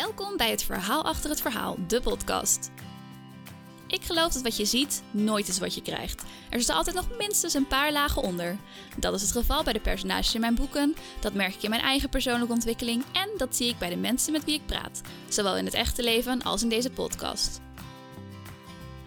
[0.00, 2.70] Welkom bij het Verhaal achter het verhaal, de podcast.
[3.86, 6.22] Ik geloof dat wat je ziet nooit is wat je krijgt.
[6.22, 8.56] Er zitten altijd nog minstens een paar lagen onder.
[8.96, 11.82] Dat is het geval bij de personages in mijn boeken, dat merk ik in mijn
[11.82, 15.56] eigen persoonlijke ontwikkeling en dat zie ik bij de mensen met wie ik praat, zowel
[15.56, 17.60] in het echte leven als in deze podcast.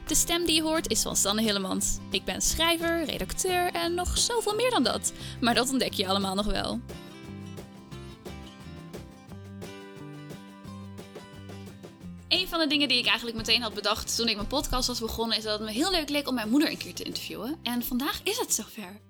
[0.07, 1.97] De stem die je hoort is van Sanne Hillemans.
[2.09, 5.13] Ik ben schrijver, redacteur en nog zoveel meer dan dat.
[5.41, 6.79] Maar dat ontdek je allemaal nog wel.
[12.53, 15.37] Van de dingen die ik eigenlijk meteen had bedacht toen ik mijn podcast was begonnen,
[15.37, 17.59] is dat het me heel leuk leek om mijn moeder een keer te interviewen.
[17.63, 19.01] En vandaag is het zover.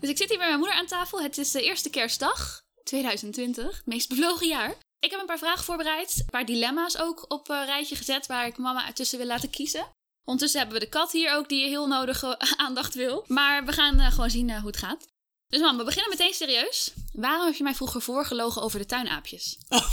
[0.00, 1.22] Dus ik zit hier bij mijn moeder aan tafel.
[1.22, 4.74] Het is de eerste kerstdag 2020, het meest bevlogen jaar.
[4.98, 8.46] Ik heb een paar vragen voorbereid, een paar dilemma's ook op een rijtje gezet waar
[8.46, 9.86] ik mama ertussen wil laten kiezen.
[10.24, 13.24] Ondertussen hebben we de kat hier ook die heel nodige aandacht wil.
[13.26, 15.08] Maar we gaan uh, gewoon zien uh, hoe het gaat.
[15.48, 16.92] Dus mam, we beginnen meteen serieus.
[17.12, 19.58] Waarom heb je mij vroeger voorgelogen over de tuinaapjes?
[19.68, 19.90] Oh.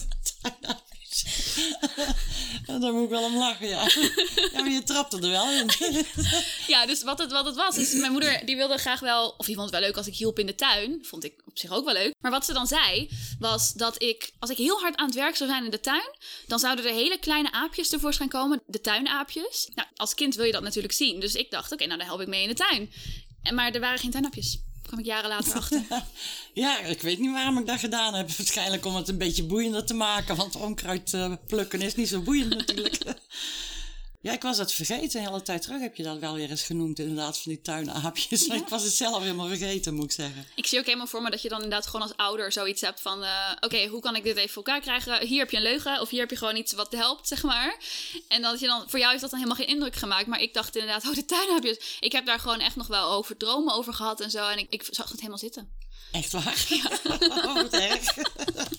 [2.80, 3.82] Daar moet ik wel om lachen, ja.
[4.52, 5.70] Ja, maar je trapte er wel in.
[6.74, 9.46] ja, dus wat het, wat het was, is mijn moeder die wilde graag wel, of
[9.46, 10.98] die vond het wel leuk als ik hielp in de tuin.
[11.02, 12.14] Vond ik op zich ook wel leuk.
[12.20, 13.08] Maar wat ze dan zei,
[13.38, 16.16] was dat ik, als ik heel hard aan het werk zou zijn in de tuin,
[16.46, 19.68] dan zouden er hele kleine aapjes tevoorschijn komen, de tuinaapjes.
[19.74, 21.20] Nou, als kind wil je dat natuurlijk zien.
[21.20, 22.92] Dus ik dacht, oké, nou dan help ik mee in de tuin.
[23.42, 24.58] En, maar er waren geen tuinaapjes
[24.90, 25.82] kwam ik jaren later achter.
[26.52, 28.30] ja, ik weet niet waarom ik dat gedaan heb.
[28.30, 30.36] Waarschijnlijk om het een beetje boeiender te maken.
[30.36, 32.98] Want onkruid uh, plukken is niet zo boeiend natuurlijk.
[34.22, 35.22] Ja, ik was het vergeten.
[35.22, 38.46] De hele tijd terug heb je dat wel weer eens genoemd, inderdaad, van die tuinaapjes.
[38.50, 38.54] Ja.
[38.54, 40.46] Ik was het zelf helemaal vergeten, moet ik zeggen.
[40.54, 43.00] Ik zie ook helemaal voor me dat je dan inderdaad gewoon als ouder zoiets hebt
[43.00, 43.22] van...
[43.22, 45.26] Uh, oké, hoe kan ik dit even voor elkaar krijgen?
[45.26, 47.76] Hier heb je een leugen of hier heb je gewoon iets wat helpt, zeg maar.
[48.28, 50.26] En dat je dan, voor jou heeft dat dan helemaal geen indruk gemaakt.
[50.26, 51.96] Maar ik dacht inderdaad, oh, de tuinaapjes.
[52.00, 54.48] Ik heb daar gewoon echt nog wel over dromen over gehad en zo.
[54.48, 55.72] En ik, ik zag het helemaal zitten.
[56.10, 56.66] Echt waar?
[56.68, 56.90] Ja.
[57.28, 58.16] oh, wat erg.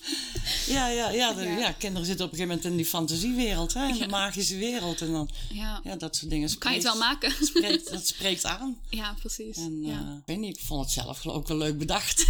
[0.75, 1.57] ja, ja, ja, de, ja.
[1.57, 5.01] ja, kinderen zitten op een gegeven moment in die fantasiewereld, hè, in de magische wereld.
[5.01, 5.81] En dan, ja.
[5.83, 6.49] ja, dat soort dingen.
[6.49, 7.31] Spreekt, kan je het wel maken?
[7.47, 8.77] Spreekt, dat spreekt aan.
[8.89, 9.57] Ja, precies.
[9.57, 12.25] En, uh, ik weet niet, ik vond het zelf ook wel leuk bedacht.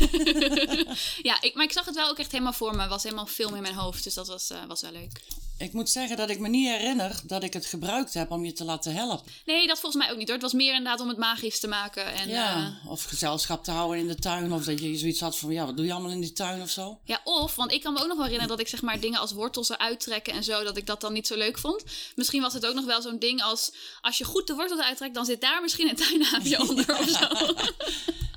[1.30, 2.82] ja, ik, maar ik zag het wel ook echt helemaal voor me.
[2.82, 5.22] Het was helemaal film in mijn hoofd, dus dat was, uh, was wel leuk.
[5.62, 8.54] Ik moet zeggen dat ik me niet herinner dat ik het gebruikt heb om je
[8.54, 9.32] te laten helpen.
[9.46, 10.36] Nee, dat volgens mij ook niet hoor.
[10.36, 12.14] Het was meer inderdaad om het magisch te maken.
[12.14, 12.92] En, ja, uh...
[12.92, 14.54] of gezelschap te houden in de tuin.
[14.54, 16.70] Of dat je zoiets had van, ja, wat doe je allemaal in die tuin of
[16.70, 17.00] zo?
[17.04, 19.20] Ja, of, want ik kan me ook nog wel herinneren dat ik zeg maar dingen
[19.20, 21.84] als wortels eruit trekken en zo, dat ik dat dan niet zo leuk vond.
[22.16, 25.16] Misschien was het ook nog wel zo'n ding als, als je goed de wortels uittrekt,
[25.16, 27.54] dan zit daar misschien een tuinaapje onder of zo.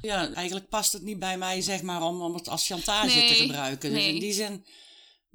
[0.02, 3.28] ja, eigenlijk past het niet bij mij, zeg maar, om, om het als chantage nee,
[3.28, 3.90] te gebruiken.
[3.90, 4.14] Dus nee.
[4.14, 4.64] in die zin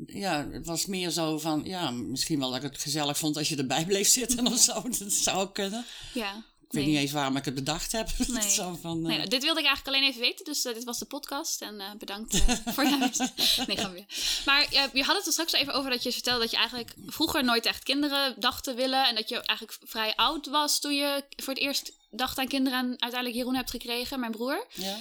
[0.06, 3.50] ja, het was meer zo van, ja, misschien wel dat ik het gezellig vond als
[3.50, 4.82] je erbij bleef zitten of zo.
[4.82, 5.86] Dat zou ook kunnen.
[6.14, 6.44] Ja.
[6.70, 8.10] Ik weet niet eens waarom ik het bedacht heb.
[8.28, 8.50] Nee.
[8.50, 9.08] zo van, uh...
[9.08, 11.62] nee, nou, dit wilde ik eigenlijk alleen even weten, dus uh, dit was de podcast.
[11.62, 12.44] En uh, bedankt
[12.74, 13.28] voor je
[13.68, 14.06] Nee, gaan weer.
[14.46, 17.44] Maar je had het er straks even over dat je vertelde dat je eigenlijk vroeger
[17.44, 19.08] nooit echt kinderen dacht te willen.
[19.08, 22.80] En dat je eigenlijk vrij oud was toen je voor het eerst dacht aan kinderen
[22.80, 24.68] en uiteindelijk Jeroen hebt gekregen, mijn broer.
[24.74, 24.98] Ja.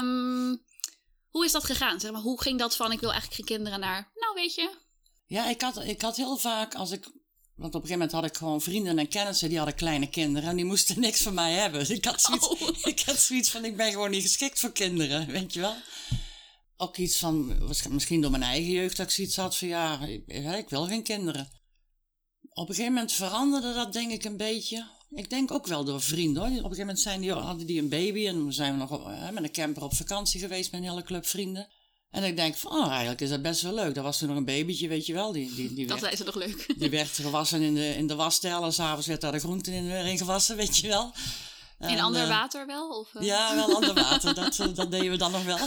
[0.00, 0.62] Um,
[1.36, 2.00] hoe is dat gegaan?
[2.00, 4.70] Zeg maar, hoe ging dat van ik wil eigenlijk geen kinderen naar, nou weet je?
[5.26, 7.04] Ja, ik had, ik had heel vaak als ik.
[7.54, 10.48] Want op een gegeven moment had ik gewoon vrienden en kennissen die hadden kleine kinderen
[10.48, 11.80] en die moesten niks van mij hebben.
[11.80, 12.68] Dus ik had zoiets, oh.
[12.92, 15.76] ik had zoiets van: ik ben gewoon niet geschikt voor kinderen, weet je wel.
[16.76, 17.58] Ook iets van,
[17.90, 20.26] misschien door mijn eigen jeugd, dat ik zoiets had van: ja, ik,
[20.56, 21.48] ik wil geen kinderen.
[22.48, 24.86] Op een gegeven moment veranderde dat, denk ik, een beetje.
[25.16, 26.50] Ik denk ook wel door vrienden hoor.
[26.50, 28.90] Op een gegeven moment zijn die, hadden die een baby en dan zijn we nog
[28.90, 31.68] op, hè, met een camper op vakantie geweest met een hele club vrienden.
[32.10, 33.94] En ik denk van, oh, eigenlijk is dat best wel leuk.
[33.94, 35.32] Dat was toen nog een babytje, weet je wel.
[35.32, 36.74] Die, die, die dat werd, ze nog leuk.
[36.78, 39.86] Die werd gewassen in de, in de wasstijl en s'avonds werd daar de groenten in,
[40.06, 41.12] in gewassen, weet je wel.
[41.78, 42.88] En, in ander uh, water wel?
[42.88, 43.22] Of, uh?
[43.22, 44.34] Ja, wel ander water.
[44.34, 45.66] dat, dat deden we dan nog wel.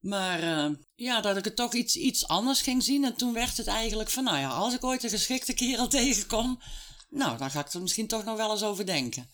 [0.00, 3.04] Maar uh, ja, dat ik het toch iets, iets anders ging zien.
[3.04, 6.60] En toen werd het eigenlijk van, nou ja, als ik ooit een geschikte kerel tegenkom,
[7.08, 9.30] nou, dan ga ik er misschien toch nog wel eens over denken.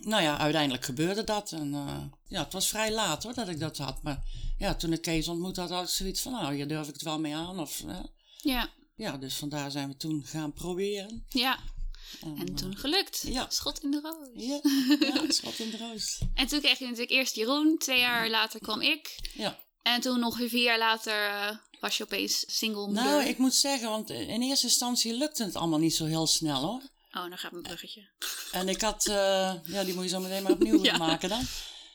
[0.00, 1.52] Nou ja, uiteindelijk gebeurde dat.
[1.52, 4.02] En uh, ja, het was vrij laat hoor dat ik dat had.
[4.02, 4.24] Maar
[4.58, 7.02] ja, toen ik Kees ontmoet had, had ik zoiets van, nou, hier durf ik het
[7.02, 7.60] wel mee aan.
[7.60, 7.98] Of, uh,
[8.36, 8.70] ja.
[8.96, 11.26] Ja, dus vandaar zijn we toen gaan proberen.
[11.28, 11.58] Ja.
[12.20, 13.22] En, en toen gelukt.
[13.26, 13.50] Ja.
[13.50, 14.28] Schot in de roos.
[14.34, 14.60] Ja,
[15.00, 16.18] ja schot in de roos.
[16.34, 17.78] en toen kreeg je natuurlijk eerst Jeroen.
[17.78, 19.30] Twee jaar later kwam ik.
[19.34, 19.58] Ja.
[19.84, 21.50] En toen nog vier jaar later uh,
[21.80, 23.04] was je opeens single moeder.
[23.04, 26.60] Nou, ik moet zeggen, want in eerste instantie lukte het allemaal niet zo heel snel
[26.60, 26.82] hoor.
[27.12, 28.08] Oh, dan gaat mijn bruggetje.
[28.52, 29.14] En ik had, uh,
[29.64, 30.96] ja, die moet je zo meteen maar opnieuw ja.
[30.96, 31.42] maken dan.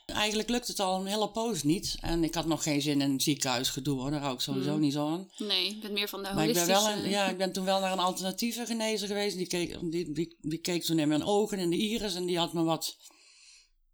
[0.06, 1.96] Eigenlijk lukt het al een hele poos niet.
[2.00, 4.10] En ik had nog geen zin in ziekenhuisgedoe hoor.
[4.10, 4.80] Daar hou ik sowieso mm.
[4.80, 5.30] niet zo aan.
[5.36, 6.72] Nee, ik ben meer van de maar holistische...
[6.72, 9.36] Ik ben wel een, ja, ik ben toen wel naar een alternatieve genezer geweest.
[9.36, 12.14] Die keek, die, die, die keek toen in mijn ogen, in de iris.
[12.14, 12.96] En die had me wat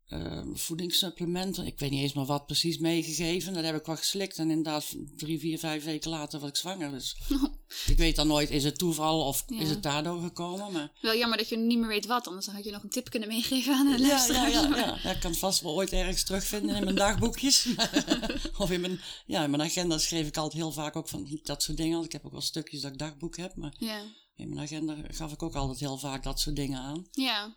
[0.08, 1.67] ehm, voedingssupplementen.
[1.67, 3.53] Ik weet niet eens meer wat precies meegegeven.
[3.55, 4.38] Dat heb ik wel geslikt.
[4.38, 6.91] En inderdaad, drie, vier, vijf weken later was ik zwanger.
[6.91, 7.17] Dus
[7.93, 9.61] ik weet dan nooit, is het toeval of Ja.
[9.61, 10.73] is het daardoor gekomen?
[10.73, 13.11] Maar Wel jammer dat je niet meer weet wat, anders had je nog een tip
[13.11, 14.99] kunnen meegeven aan de ja, ja, ja, ja.
[15.03, 17.67] Ja, ik kan het vast wel ooit ergens terugvinden in mijn dagboekjes.
[18.58, 21.62] of in mijn, ja, in mijn agenda schreef ik altijd heel vaak ook van dat
[21.62, 21.93] soort dingen.
[21.93, 23.56] Want ik heb ook wel stukjes dat ik dagboek heb.
[23.56, 24.03] Maar Ja.
[24.37, 27.06] in mijn agenda gaf ik ook altijd heel vaak dat soort dingen aan.
[27.11, 27.56] Ja.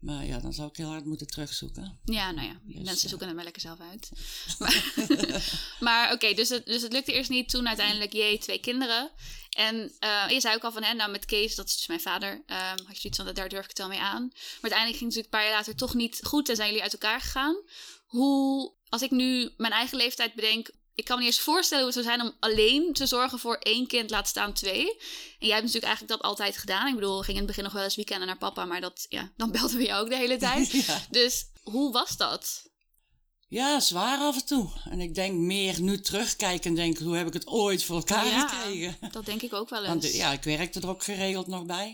[0.00, 2.00] Maar ja, dan zou ik heel hard moeten terugzoeken.
[2.04, 3.08] Ja, nou ja, Dus, mensen ja.
[3.08, 4.10] zoeken het maar lekker zelf uit.
[4.58, 4.84] Maar,
[5.80, 7.48] maar oké, dus, het, dus het lukte eerst niet.
[7.48, 9.10] Toen uiteindelijk, jee, twee kinderen.
[9.50, 12.00] En eh je zei ook al van, hè, nou met Kees, dat is dus mijn
[12.00, 14.28] vader, ehm, had je zoiets van, daar durf ik het wel mee aan.
[14.32, 16.82] Maar uiteindelijk ging het natuurlijk een paar jaar later toch niet goed en zijn jullie
[16.82, 17.56] uit elkaar gegaan.
[18.06, 21.94] Hoe, als ik nu mijn eigen leeftijd bedenk, ik kan me niet eens voorstellen hoe
[21.94, 24.86] het zou zijn om alleen te zorgen voor één kind, laat staan twee.
[25.38, 26.86] En jij hebt natuurlijk eigenlijk dat altijd gedaan.
[26.88, 29.06] Ik bedoel, we gingen in het begin nog wel eens weekenden naar papa, maar dat,
[29.08, 30.70] ja, dan belden we jou ook de hele tijd.
[30.70, 31.06] ja.
[31.10, 32.68] Dus hoe was dat?
[33.48, 34.68] ja, zwaar af en toe.
[34.90, 38.26] En ik denk meer nu terugkijken en denken, hoe heb ik het ooit voor elkaar
[38.26, 38.48] Ja.
[38.48, 38.96] gekregen?
[39.12, 39.88] Dat denk ik ook wel eens.
[39.88, 41.92] Want ja, ik werkte er ook geregeld nog bij.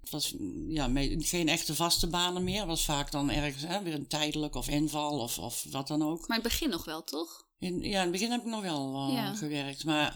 [0.00, 2.58] Het was mm, ja, geen echte vaste banen meer.
[2.58, 6.02] Het was vaak dan ergens hè, weer een tijdelijk of inval of, of wat dan
[6.02, 6.28] ook.
[6.28, 7.45] Maar in het begin nog wel, toch?
[7.58, 9.34] In, ja, in het begin heb ik nog wel eh, Ja.
[9.34, 9.84] gewerkt.
[9.84, 10.14] Maar op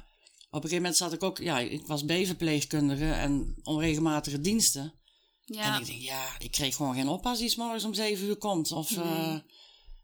[0.50, 1.38] een gegeven moment zat ik ook...
[1.38, 4.94] Ja, ik was B-verpleegkundige en onregelmatige diensten.
[5.46, 8.36] En ik denk, ja, ik kreeg gewoon geen oppas die 's morgens om zeven uur
[8.36, 8.72] komt.
[8.72, 9.34] Of eh,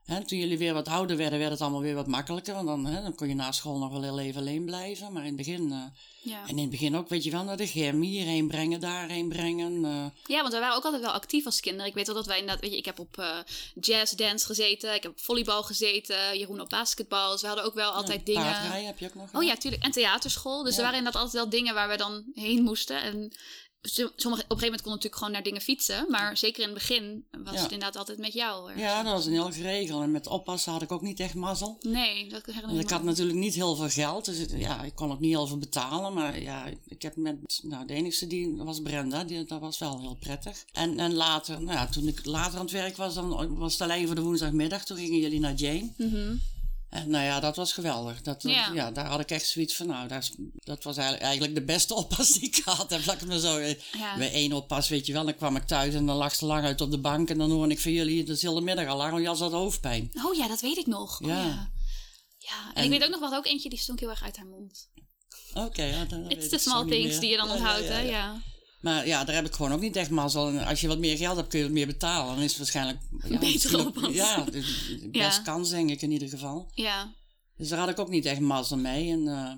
[0.06, 2.55] toen jullie weer wat ouder werden, werd het allemaal weer wat makkelijker.
[2.55, 5.12] Want dan, hè, dan kon je na school nog wel heel even alleen blijven.
[5.12, 5.73] Maar in het begin...
[5.73, 5.79] eh,
[6.23, 6.43] Ja.
[6.43, 8.00] en in het begin ook, weet je wel, naar de gym.
[8.03, 9.85] Hierheen brengen, daarheen brengen.
[9.85, 10.06] eh.
[10.26, 11.87] ja, want we waren ook altijd wel actief als kinderen.
[11.87, 13.38] Ik weet wel dat wij inderdaad, weet je, ik heb op eh
[13.81, 14.94] jazz dance gezeten.
[14.94, 16.38] Ik heb op volleybal gezeten.
[16.38, 17.31] Jeroen op basketbal.
[17.32, 18.43] Dus we hadden ook wel altijd ja, dingen.
[18.52, 19.82] Paardrijden heb je ook nog Oh ja, tuurlijk.
[19.82, 20.62] En theaterschool.
[20.62, 20.76] Dus Ja.
[20.79, 23.02] er waren inderdaad altijd wel dingen waar we dan heen moesten.
[23.02, 23.32] En
[23.87, 26.06] sommige, op een gegeven moment kon ik natuurlijk gewoon naar dingen fietsen.
[26.09, 27.62] Maar zeker in het begin was Ja.
[27.62, 28.65] het inderdaad altijd met jou.
[28.67, 28.83] ergens.
[28.85, 30.03] Ja, dat was een heel geregeld.
[30.03, 31.77] En met oppassen had ik ook niet echt mazzel.
[31.81, 34.25] Nee, dat herinner ik ik me had natuurlijk niet heel veel geld.
[34.25, 36.12] Dus het- ja, ik kon ook niet heel veel betalen.
[36.15, 37.61] Maar ja, ik heb met...
[37.62, 39.25] Nou, de enige die was Brenda.
[39.25, 40.65] Die, dat was wel heel prettig.
[40.73, 43.83] En, en later, nou ja, toen ik later aan het werk was, dan was het
[43.83, 44.85] alleen voor de woensdagmiddag.
[44.85, 45.93] Toen gingen jullie naar Jane.
[45.97, 46.35] Mhm.
[46.91, 48.23] En nou ja, dat was geweldig.
[48.23, 48.71] Dat, Ja.
[48.73, 48.91] ja.
[48.91, 51.94] daar had ik echt zoiets van, nou, dat, is- dat was eigenlijk, eigenlijk de beste
[52.03, 52.62] oppas die ik.
[52.67, 54.17] Laat ik het maar zo Ja.
[54.17, 56.65] Bij één oppas, weet je wel, dan kwam ik thuis en dan lag ze lang
[56.65, 57.31] uit op de bank.
[57.31, 59.38] En dan hoorde ik van jullie, dat is heel de middag al lang, want Jas
[59.38, 60.11] had hoofdpijn.
[60.25, 61.21] Oh ja, dat weet ik nog.
[61.21, 61.37] Oh, Ja.
[62.38, 62.69] ja.
[62.69, 64.47] En, En- ik weet ook nog wat ook eentje die stonk heel erg uit haar
[64.47, 64.88] mond.
[65.55, 67.21] Oké, ja, dan ik the zo small things meer.
[67.21, 68.00] die je dan onthoudt, hè?
[68.00, 68.43] ja.
[68.87, 70.49] Maar ja, daar heb ik gewoon ook niet echt mazzel.
[70.49, 72.35] En als je wat meer geld hebt, kun je wat meer betalen.
[72.35, 72.99] Dan is het waarschijnlijk...
[73.29, 74.12] Ja, ook- oppas.
[74.15, 74.44] Ja,
[75.11, 76.71] best kans denk ik in ieder geval.
[76.75, 77.15] Ja.
[77.56, 79.11] Dus daar had ik ook niet echt mazzel mee.
[79.11, 79.53] En eh,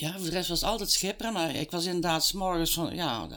[0.00, 1.32] ja, voor de rest was het altijd schipperen.
[1.32, 2.94] Maar ik was inderdaad s'morgens van...
[2.94, 3.28] Ja,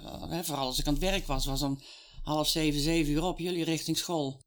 [0.44, 1.82] vooral als ik aan het werk was, was om
[2.24, 3.40] half zeven, zeven uur op.
[3.40, 4.42] Jullie richting school.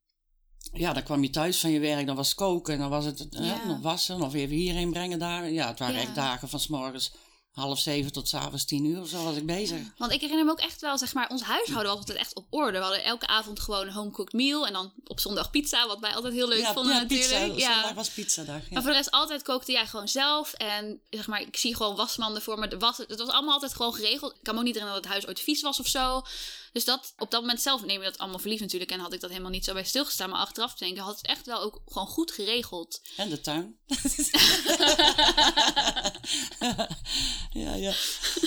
[0.72, 2.06] Ja, dan kwam je thuis van je werk.
[2.06, 2.74] Dan was koken.
[2.74, 3.66] En dan was het Ja.
[3.66, 4.22] nog wassen.
[4.22, 5.50] Of even hierheen brengen daar.
[5.50, 6.00] Ja, het waren Ja.
[6.00, 7.12] echt dagen van s'morgens
[7.58, 9.00] half zeven tot s'avonds tien uur.
[9.00, 9.80] Of zo was ik bezig.
[9.96, 12.46] Want ik herinner me ook echt wel, zeg maar, ons huishouden was altijd echt op
[12.50, 12.78] orde.
[12.78, 14.66] We hadden elke avond gewoon een home-cooked meal.
[14.66, 17.52] En dan op zondag pizza, wat wij altijd heel leuk ja, vonden ja, natuurlijk.
[17.52, 17.68] pizza.
[17.68, 17.74] ja.
[17.74, 18.60] Zondag was pizzadag.
[18.60, 18.68] Ja.
[18.70, 20.52] Maar voor de rest altijd kookte jij gewoon zelf.
[20.52, 22.68] En zeg maar, ik zie gewoon wasmanden voor me.
[22.68, 24.32] De was, het was allemaal altijd gewoon geregeld.
[24.32, 26.22] Ik kan me ook niet herinneren dat het huis ooit vies was of zo.
[26.72, 28.90] Dus dat, op dat moment zelf neem je dat allemaal verliefd natuurlijk.
[28.90, 30.30] En had ik dat helemaal niet zo bij stilgestaan.
[30.30, 33.00] Maar achteraf te denken, had het echt wel ook gewoon goed geregeld.
[33.16, 33.78] En de tuin.
[37.58, 37.92] ja, ja.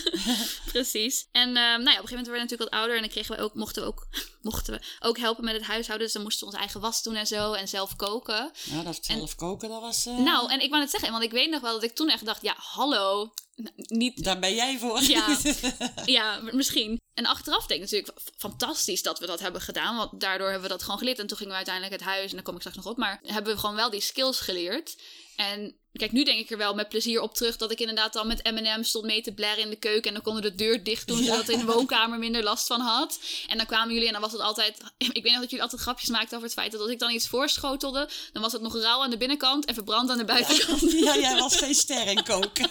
[0.72, 1.28] Precies.
[1.32, 2.96] En ehm, nou ja, op een gegeven moment werden we natuurlijk wat ouder.
[2.96, 4.08] En dan kregen we ook, mochten, we ook,
[4.42, 6.06] mochten we ook helpen met het huishouden.
[6.06, 7.54] Dus dan moesten we onze eigen was doen en zo.
[7.54, 8.52] En zelf koken.
[8.64, 10.06] Ja, dat zelf koken, dat was...
[10.06, 11.12] eh, Nou, en ik wou het zeggen.
[11.12, 13.34] Want ik weet nog wel dat ik toen echt dacht, ja, hallo.
[13.76, 15.02] Niet Daar ben jij voor.
[15.04, 15.38] Ja.
[16.06, 17.00] Ja, misschien.
[17.14, 19.98] En achteraf denk ik natuurlijk fantastisch dat we dat hebben gedaan.
[19.98, 21.20] Want daardoor hebben we dat gewoon geleerd.
[21.20, 22.30] En toen gingen we uiteindelijk het huis.
[22.30, 22.98] En daar kom ik straks nog op.
[22.98, 24.96] Maar hebben we gewoon wel die skills geleerd.
[25.36, 27.58] En kijk, nu denk ik er wel met plezier op terug.
[27.58, 30.08] Dat ik inderdaad dan met M&M stond mee te blerren in de keuken.
[30.08, 31.24] En dan konden de deur dicht doen.
[31.24, 33.20] Zodat ik in de woonkamer minder last van had.
[33.48, 34.78] En dan kwamen jullie en dan was het altijd...
[35.12, 37.12] Ik weet nog dat jullie altijd grapjes maakten over het feit dat als ik dan
[37.12, 38.10] iets voorschotelde...
[38.34, 40.92] Dan was het nog rauw aan de binnenkant en verbrand aan de buitenkant.
[41.02, 42.70] Ja, jij was geen ster in koken.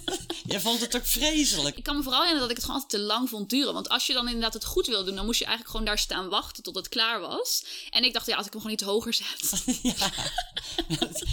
[0.44, 1.76] jij vond het ook vreselijk.
[1.76, 3.74] Ik kan me vooral herinneren dat ik het gewoon altijd te lang vond duren.
[3.74, 5.98] Want als je dan inderdaad het goed wil doen, dan moest je eigenlijk gewoon daar
[5.98, 7.64] staan wachten tot het klaar was.
[7.90, 9.64] En ik dacht, ja, als ik hem gewoon iets hoger zet.
[9.82, 10.10] ja.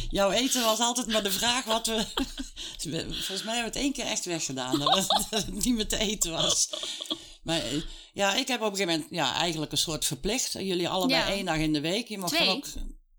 [0.10, 2.06] Jouw eten was altijd maar de vraag wat we...
[2.80, 4.80] Volgens mij hebben we het één keer echt weggedaan.
[4.80, 6.70] Dat, het niet meer te eten was.
[7.44, 7.82] Maar eh,
[8.14, 10.52] ja, ik heb op een gegeven moment ja, eigenlijk een soort verplicht.
[10.52, 11.28] Jullie allebei Ja.
[11.30, 12.08] één dag in de week.
[12.08, 12.46] Je Twee.
[12.46, 12.66] dan ook...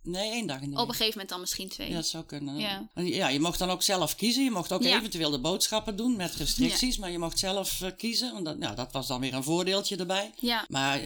[0.03, 0.89] Nee, één dag in de Op week.
[0.89, 1.89] een gegeven moment dan misschien twee.
[1.89, 2.59] Ja, dat zou kunnen.
[2.59, 2.89] Ja.
[2.95, 3.29] Ja.
[3.29, 4.45] je mocht dan ook zelf kiezen.
[4.45, 4.97] Je mocht ook Ja.
[4.99, 6.97] eventueel de boodschappen doen met restricties.
[6.99, 8.33] Maar je mocht zelf eh, kiezen.
[8.33, 10.33] Want dat, nou, dat was dan weer een voordeeltje erbij.
[10.37, 10.65] Ja.
[10.69, 11.01] Maar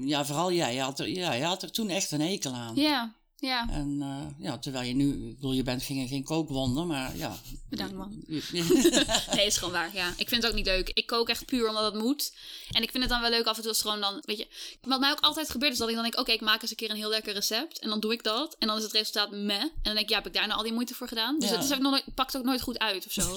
[0.00, 0.74] Ja, vooral jij.
[0.74, 2.74] Je had er, ja, je had er toen echt een hekel aan.
[2.76, 3.14] Ja,
[3.44, 3.68] ja.
[3.70, 7.36] En eh, ja, terwijl je nu, ik bedoel, je bent geen, geen kookwonder, maar ja.
[7.70, 8.24] Bedankt, man.
[9.34, 9.90] Nee, is gewoon waar.
[9.94, 10.90] Ja, ik vind het ook niet leuk.
[10.94, 12.32] Ik kook echt puur omdat het moet.
[12.70, 14.46] En ik vind het dan wel leuk af en toe als gewoon dan, weet je,
[14.82, 16.76] wat mij ook altijd gebeurt is dat ik dan denk, oké, ik maak eens een
[16.76, 19.30] keer een heel lekker recept en dan doe ik dat en dan is het resultaat
[19.30, 19.60] meh.
[19.60, 21.38] En dan denk ik, ja, heb ik daar nou al die moeite voor gedaan?
[21.38, 21.54] Dus Ja.
[21.56, 23.22] het is ook nog nooit, pakt ook nooit goed uit of zo.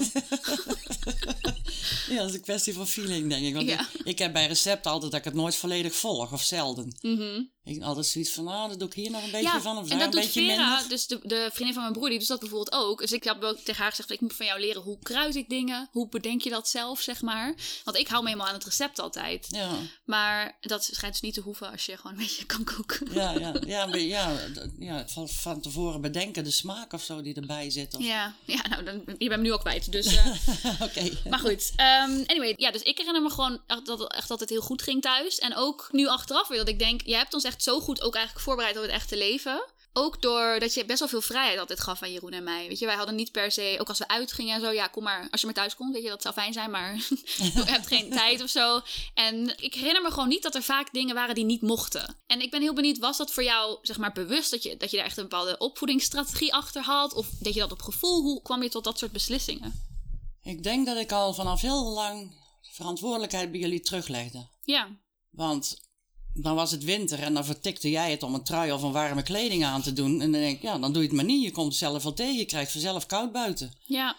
[2.08, 3.54] ja, dat is een kwestie van feeling, denk ik.
[3.54, 3.80] Want Ja.
[3.80, 6.96] ik, ik heb bij recepten altijd dat ik het nooit volledig volg, of zelden.
[7.00, 7.42] Mhm.
[7.68, 9.82] Ik altijd zoiets van, ah, dat doe ik hier nog een beetje Ja, van, of
[9.82, 10.88] en daar dat een doet beetje Vera, minder.
[10.88, 13.00] dus de, de vriendin van mijn broer, die doet dat bijvoorbeeld ook.
[13.00, 15.48] Dus ik heb ook tegen haar gezegd, ik moet van jou leren hoe kruid ik
[15.48, 17.54] dingen, hoe bedenk je dat zelf, zeg maar.
[17.84, 19.46] Want ik hou me helemaal aan het recept altijd.
[19.50, 19.70] Ja,
[20.04, 23.08] Maar dat schijnt dus niet te hoeven als je gewoon een beetje kan koken.
[23.12, 24.32] ja, ja, ja, maar ja,
[24.78, 27.94] ja, van, van tevoren bedenken de smaak of zo die erbij zit.
[27.94, 28.02] Of...
[28.02, 29.92] Ja, ja nou, dan, je bent nu al kwijt.
[29.92, 31.10] Dus, eh, Oké.
[31.28, 34.50] maar goed, ehm, anyway, ja, dus ik herinner me gewoon echt dat het echt altijd
[34.50, 35.38] heel goed ging thuis.
[35.38, 38.14] En ook nu achteraf weer dat ik denk, jij hebt ons echt zo goed ook
[38.14, 39.64] eigenlijk voorbereid op het echte leven.
[39.92, 42.68] Ook doordat je best wel veel vrijheid altijd gaf aan Jeroen en mij.
[42.68, 45.02] Weet je, wij hadden niet per se, ook als we uitgingen en zo, ja, kom
[45.02, 46.94] maar, als je maar thuis komt, weet je, dat zou fijn zijn, maar
[47.54, 48.80] je hebt geen tijd of zo.
[49.14, 52.16] En ik herinner me gewoon niet dat er vaak dingen waren die niet mochten.
[52.26, 54.90] En ik ben heel benieuwd, was dat voor jou, zeg maar, bewust dat je, dat
[54.90, 57.14] je daar echt een bepaalde opvoedingsstrategie achter had?
[57.14, 58.22] Of deed je dat op gevoel?
[58.22, 59.86] Hoe kwam je tot dat soort beslissingen?
[60.42, 64.46] Ik denk dat ik al vanaf heel lang verantwoordelijkheid bij jullie teruglegde.
[64.62, 64.88] Ja,
[65.30, 65.87] Want
[66.34, 69.22] dan was het winter en dan vertikte jij het om een trui of een warme
[69.22, 70.20] kleding aan te doen.
[70.20, 71.42] En dan denk ik, ja, dan doe je het maar niet.
[71.42, 72.36] Je komt het zelf wel tegen.
[72.36, 73.72] Je krijgt vanzelf koud buiten.
[73.84, 74.16] ja,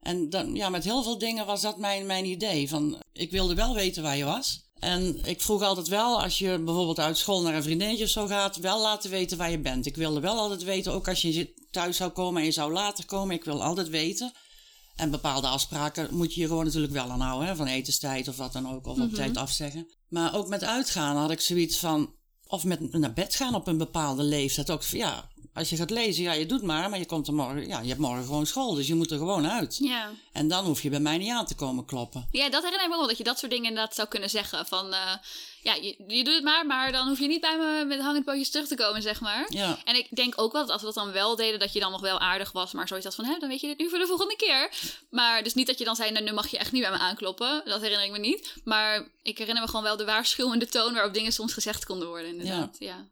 [0.00, 2.68] En dan, ja, met heel veel dingen was dat mijn, mijn idee.
[2.68, 4.68] Van, ik wilde wel weten waar je was.
[4.78, 8.26] En ik vroeg altijd wel, als je bijvoorbeeld uit school naar een vriendinnetje of zo
[8.26, 9.86] gaat, wel laten weten waar je bent.
[9.86, 13.06] Ik wilde wel altijd weten, ook als je thuis zou komen en je zou later
[13.06, 14.32] komen, ik wil altijd weten.
[15.00, 18.36] En bepaalde afspraken moet je je gewoon natuurlijk wel aan houden, hè, van etenstijd of
[18.36, 19.88] wat dan ook, of op tijd afzeggen.
[20.08, 22.14] Maar ook met uitgaan had ik zoiets van,
[22.46, 24.70] of met naar bed gaan op een bepaalde leeftijd.
[24.70, 27.34] Ook van, ja, als je gaat lezen, ja, je doet maar, maar je komt er
[27.34, 29.76] morgen, ja, je hebt morgen gewoon school, dus je moet er gewoon uit.
[29.82, 30.10] ja.
[30.32, 32.28] En dan hoef je bij mij niet aan te komen kloppen.
[32.30, 34.66] Ja, dat herinner ik me wel, dat je dat soort dingen inderdaad zou kunnen zeggen.
[34.66, 35.12] Van, eh,
[35.62, 38.24] ja, je, je doet het maar, maar dan hoef je niet bij me met hangend
[38.24, 39.46] pootjes terug te komen, zeg maar.
[39.48, 41.80] Ja, En ik denk ook wel dat als we dat dan wel deden, dat je
[41.80, 42.72] dan nog wel aardig was.
[42.72, 44.70] Maar zoiets als van, hè, dan weet je dit nu voor de volgende keer.
[45.10, 46.98] Maar dus niet dat je dan zei, nou, nu mag je echt niet bij me
[46.98, 47.62] aankloppen.
[47.64, 48.54] Dat herinner ik me niet.
[48.64, 52.30] Maar ik herinner me gewoon wel de waarschuwende toon waarop dingen soms gezegd konden worden,
[52.30, 52.76] inderdaad.
[52.78, 52.86] Ja.
[52.86, 53.08] ja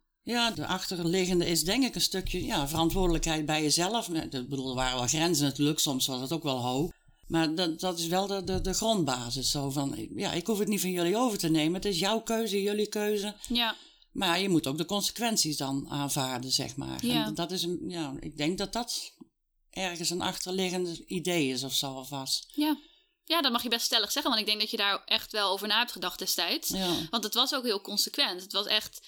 [0.54, 4.08] de achterliggende is denk ik een stukje ja, verantwoordelijkheid bij jezelf.
[4.08, 6.90] Ik bedoel, er waren wel grenzen natuurlijk, soms was het ook wel hoog.
[7.26, 9.50] Maar dat, dat is wel de, de, de grondbasis.
[9.50, 11.74] Zo van, ja, ik hoef het niet van jullie over te nemen.
[11.74, 13.34] Het is jouw keuze, jullie keuze.
[13.48, 13.76] ja.
[14.12, 17.06] Maar ja, je moet ook de consequenties dan aanvaarden, zeg maar.
[17.06, 17.26] Ja.
[17.26, 19.12] En dat is een, ja, ik denk dat dat
[19.70, 22.46] ergens een achterliggend idee is of zo of was.
[22.54, 22.78] Ja.
[23.24, 25.50] Ja, dat mag je best stellig zeggen, want ik denk dat je daar echt wel
[25.50, 26.68] over na hebt gedacht destijds.
[26.68, 26.94] Ja.
[27.10, 28.42] Want het was ook heel consequent.
[28.42, 29.06] Het was echt.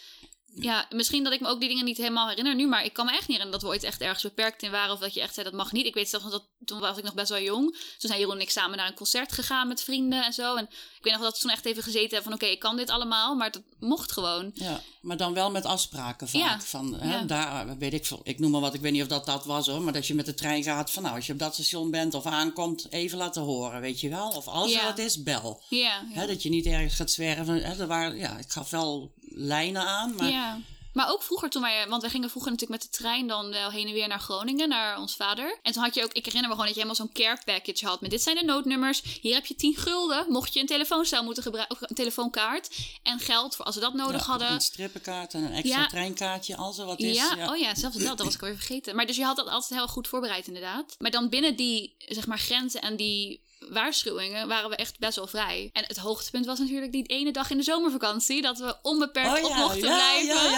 [0.54, 3.04] Ja, misschien dat ik me ook die dingen niet helemaal herinner nu, maar ik kan
[3.06, 5.20] me echt niet herinneren dat we ooit echt ergens beperkt in waren of dat je
[5.20, 5.86] echt zei dat mag niet.
[5.86, 7.64] Ik weet zelfs dat toen was ik nog best wel jong.
[7.70, 10.56] Toen zijn Jeroen en ik samen naar een concert gegaan met vrienden en zo.
[10.56, 12.76] En ik weet nog dat we toen echt even gezeten hebben van oké, ik kan
[12.76, 14.50] dit allemaal, maar het mocht gewoon.
[14.54, 16.40] Ja, maar dan wel met afspraken vaak.
[16.40, 16.60] Ja.
[16.60, 17.22] Van, hè, Ja.
[17.22, 18.20] daar weet ik veel.
[18.22, 19.82] Ik noem maar wat, ik weet niet of dat dat was hoor.
[19.82, 22.14] Maar dat je met de trein gaat van nou, als je op dat station bent
[22.14, 24.28] of aankomt, even laten horen, weet je wel.
[24.28, 24.80] Of als Ja.
[24.80, 25.62] er wat is, bel.
[25.68, 26.04] Ja, ja.
[26.12, 27.62] Hè, dat je niet ergens gaat zwerven.
[27.62, 30.58] Hè, er waren, ja, ik gaf wel lijnen aan, maar Ja.
[30.92, 33.70] Maar ook vroeger toen wij, want wij gingen vroeger natuurlijk met de trein dan wel
[33.70, 35.58] heen en weer naar Groningen, naar ons vader.
[35.62, 37.86] En toen had je ook, ik herinner me gewoon dat je helemaal zo'n care package
[37.86, 41.22] had met dit zijn de noodnummers, hier heb je 10 gulden, mocht je een telefooncel
[41.24, 44.50] moeten gebruiken, een telefoonkaart en geld voor als we dat nodig ja, hadden.
[44.52, 45.86] een strippenkaart en een extra Ja.
[45.86, 47.16] treinkaartje, als er wat is.
[47.16, 48.96] Ja, oh ja, zelfs dat, dat was ik alweer vergeten.
[48.96, 50.94] Maar dus je had dat altijd heel goed voorbereid inderdaad.
[50.98, 55.26] Maar dan binnen die, zeg maar, grenzen en die waarschuwingen waren we echt best wel
[55.26, 55.70] vrij.
[55.72, 59.50] En het hoogtepunt was natuurlijk die ene dag in de zomervakantie, dat we onbeperkt Oh
[59.50, 60.50] op mochten ja, blijven.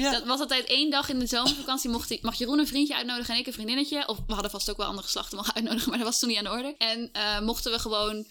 [0.00, 0.10] ja.
[0.10, 1.90] Dat was altijd één dag in de zomervakantie.
[1.90, 4.08] Mocht, mag Jeroen een vriendje uitnodigen en ik een vriendinnetje.
[4.08, 6.38] Of we hadden vast ook wel andere geslachten mogen uitnodigen, maar dat was toen niet
[6.38, 6.74] aan de orde.
[6.78, 8.26] En eh, mochten we gewoon.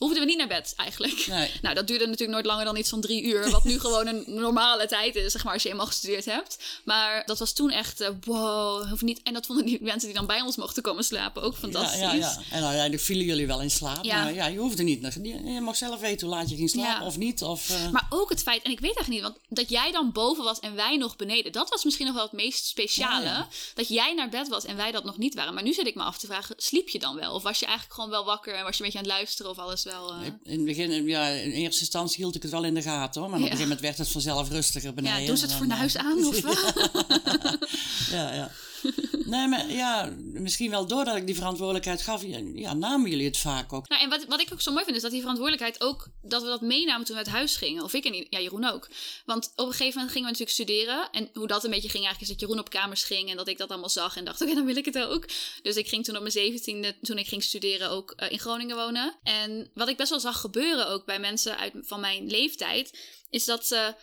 [0.00, 1.26] Hoefden we niet naar bed eigenlijk.
[1.26, 1.50] Nee.
[1.62, 3.50] Nou, dat duurde natuurlijk nooit langer dan iets van drie uur.
[3.50, 6.58] Wat nu gewoon een normale tijd is, zeg maar, als je eenmaal gestudeerd hebt.
[6.84, 8.88] Maar dat was toen echt, eh, wow.
[8.88, 11.56] Hoef niet, en dat vonden die mensen die dan bij ons mochten komen slapen ook
[11.56, 12.00] fantastisch.
[12.00, 12.36] Ja, ja, ja.
[12.50, 14.04] En uiteindelijk vielen jullie wel in slaap.
[14.04, 14.22] Ja.
[14.22, 15.14] Maar ja, je hoefde niet.
[15.22, 17.06] Je je mag zelf weten hoe laat je ging slapen Ja.
[17.06, 17.42] of niet.
[17.42, 20.12] Of, eh, Maar ook het feit, en ik weet eigenlijk niet, want dat jij dan
[20.12, 23.24] boven was en wij nog beneden, dat was misschien nog wel het meest speciale.
[23.24, 23.48] Ja.
[23.74, 25.54] Dat jij naar bed was en wij dat nog niet waren.
[25.54, 27.34] Maar nu zit ik me af te vragen, sliep je dan wel?
[27.34, 29.50] Of was je eigenlijk gewoon wel wakker en was je een beetje aan het luisteren
[29.50, 29.89] of alles wel...
[29.92, 33.20] eh, In het begin, ja, in eerste instantie hield ik het wel in de gaten
[33.20, 33.30] hoor.
[33.30, 35.20] Maar op een gegeven moment werd het vanzelf rustiger beneden.
[35.20, 36.24] ja, doen ze het dan, fornuis eh, aan?
[36.26, 36.40] Of,
[38.10, 38.50] ja, ja.
[39.30, 42.22] Nee, maar ja, misschien wel doordat ik die verantwoordelijkheid gaf,
[42.54, 43.88] ja, namen jullie het vaak ook.
[43.88, 46.42] Nou, en wat, wat ik ook zo mooi vind, is dat die verantwoordelijkheid ook, dat
[46.42, 47.82] we dat meenamen toen we uit huis gingen.
[47.82, 48.88] Of ik en ja, Jeroen ook.
[49.24, 51.08] Want op een gegeven moment gingen we natuurlijk studeren.
[51.10, 53.48] En hoe dat een beetje ging eigenlijk, is dat Jeroen op kamers ging en dat
[53.48, 55.26] ik dat allemaal zag en dacht, oké, dan wil ik het ook.
[55.62, 58.76] Dus ik ging toen op mijn zeventiende, toen ik ging studeren, ook uh, in Groningen
[58.76, 59.18] wonen.
[59.22, 62.98] En wat ik best wel zag gebeuren ook bij mensen uit, van mijn leeftijd,
[63.30, 63.94] is dat ze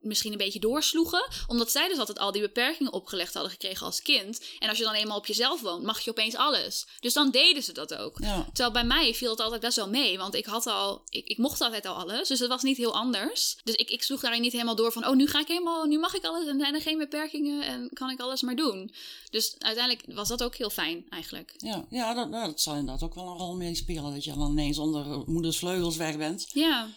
[0.00, 1.28] misschien een beetje doorsloegen.
[1.46, 4.40] Omdat zij dus altijd al die beperkingen opgelegd hadden gekregen als kind.
[4.58, 6.86] En als je dan eenmaal op jezelf woont, mag je opeens alles.
[7.00, 8.16] Dus dan deden ze dat ook.
[8.52, 10.18] Terwijl bij mij viel het altijd best wel mee.
[10.18, 12.28] Want ik had al, ik, ik mocht altijd al alles.
[12.28, 13.56] Dus het was niet heel anders.
[13.64, 15.98] Dus ik, ik sloeg daarin niet helemaal door van, oh, nu ga ik helemaal, nu
[15.98, 18.92] mag ik alles en zijn er geen beperkingen en kan ik alles maar doen.
[19.30, 21.54] Dus uiteindelijk was dat ook heel fijn eigenlijk.
[21.56, 24.12] Ja, ja dat, dat zal inderdaad ook wel een rol meespelen.
[24.12, 26.46] Dat je dan ineens onder moeders vleugels weg bent.
[26.52, 26.88] Ja.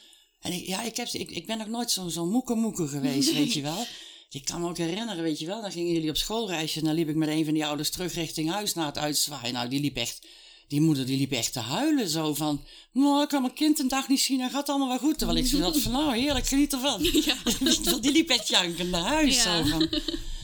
[0.42, 3.34] En ik, ja, ik, heb, ik, ik ben nog nooit zo'n zo moeke moeke geweest,
[3.40, 3.86] weet je wel.
[4.30, 6.96] Ik kan me ook herinneren, weet je wel, dan gingen jullie op schoolreisje en dan
[6.96, 9.54] liep ik met een van die ouders terug richting huis na het uitzwaaien.
[9.54, 10.22] Nou, die liep echt,
[10.68, 13.88] die moeder die liep echt te huilen zo van, nou, ik kan mijn kind een
[13.88, 15.18] dag niet zien en gaat allemaal wel goed.
[15.18, 17.04] Terwijl ik zo had van, nou, heerlijk, geniet ervan.
[17.26, 17.36] Ja.
[18.02, 19.90] die liep echt jankend naar huis zo van...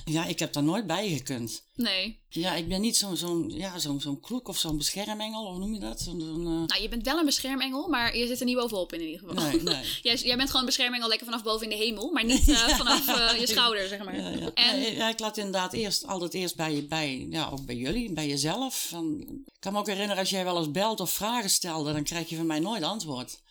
[0.10, 1.64] Ja, ik heb daar nooit bij gekund.
[1.76, 2.20] Nee.
[2.30, 5.74] Ja, ik ben niet zo'n zo'n ja, zo'n zo'n kloek of zo'n beschermengel, of noem
[5.74, 6.02] je dat?
[6.02, 6.46] Zo'n, uh...
[6.46, 9.44] Nou, je bent wel een beschermengel, maar je zit er niet bovenop in ieder geval.
[9.44, 9.84] Nee, nee.
[10.02, 12.68] jij, jij bent gewoon een beschermengel lekker vanaf boven in de hemel, maar niet uh,
[12.68, 14.18] vanaf uh, je schouder, zeg maar.
[14.18, 14.54] Ja, ja.
[14.54, 14.80] En...
[14.96, 18.88] ja, ik laat inderdaad eerst, altijd eerst bij, bij, ja, ook bij jullie, bij jezelf.
[18.90, 22.04] Van, ik kan me ook herinneren, als jij wel eens belt of vragen stelde, dan
[22.04, 23.42] krijg je van mij nooit antwoord.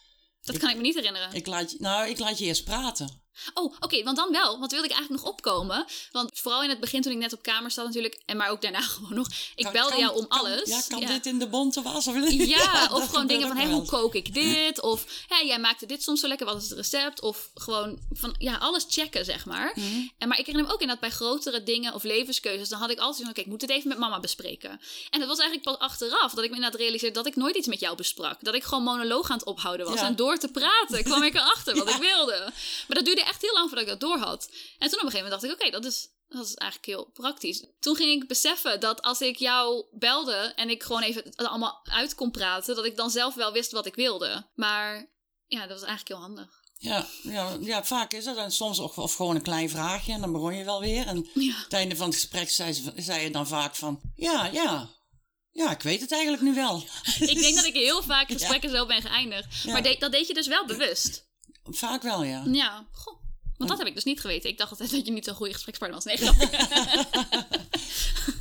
[0.40, 1.32] Dat kan ik me niet herinneren.
[1.32, 3.24] Ik laat, nou, ik laat je eerst praten.
[3.54, 4.58] Oh, oké, want dan wel.
[4.58, 5.84] Want wilde ik eigenlijk nog opkomen.
[6.12, 8.20] Want vooral in het begin toen ik net op kamer zat natuurlijk.
[8.26, 9.28] En maar ook daarna gewoon nog.
[9.54, 10.68] Ik belde jou om alles.
[10.68, 12.06] Ja, kan dit in de bonte was?
[12.06, 14.80] Of ja, ja, of gewoon dingen van, hé, hoe kook ik dit?
[14.80, 17.20] Of, hé, jij maakte dit soms zo lekker, wat is het recept?
[17.20, 19.72] Of gewoon van, ja, alles checken, zeg maar.
[19.74, 20.06] Mhm.
[20.18, 22.90] En maar ik herinner me ook in dat bij grotere dingen of levenskeuzes, dan had
[22.90, 24.80] ik altijd van, oké, ik moet het even met mama bespreken.
[25.10, 27.66] En dat was eigenlijk pas achteraf dat ik me inderdaad realiseerde dat ik nooit iets
[27.66, 28.44] met jou besprak.
[28.44, 30.00] Dat ik gewoon monoloog aan het ophouden was.
[30.00, 32.52] En door te praten kwam ik erachter wat ik wilde.
[32.86, 34.48] Maar dat duurde echt heel lang voordat ik dat door had.
[34.78, 37.10] En toen op een gegeven moment dacht ik, oké, dat, is, dat is eigenlijk heel
[37.12, 37.66] praktisch.
[37.80, 41.80] Toen ging ik beseffen dat als ik jou belde en ik gewoon even het allemaal
[41.84, 44.46] uit kon praten, dat ik dan zelf wel wist wat ik wilde.
[44.54, 45.12] Maar
[45.46, 46.64] ja, dat was eigenlijk heel handig.
[46.78, 48.36] Ja, ja, ja, vaak is het.
[48.36, 51.06] En soms ook of gewoon een klein vraagje en dan begon je wel weer.
[51.06, 51.54] En ja.
[51.54, 54.00] het einde van het gesprek zei, zei je dan vaak van...
[54.14, 54.90] Ja, ja,
[55.56, 56.84] ja, ik weet het eigenlijk nu wel.
[57.18, 59.64] Ik denk dat ik heel vaak gesprekken zo ben geëindigd.
[59.64, 61.26] Maar dat deed je dus wel bewust?
[61.70, 62.44] Vaak wel, ja.
[62.46, 63.24] Ja, goh.
[63.56, 64.50] Want dat heb ik dus niet geweten.
[64.50, 66.18] Ik dacht altijd dat je niet zo'n goede gesprekspartner was.
[66.18, 66.30] Nee,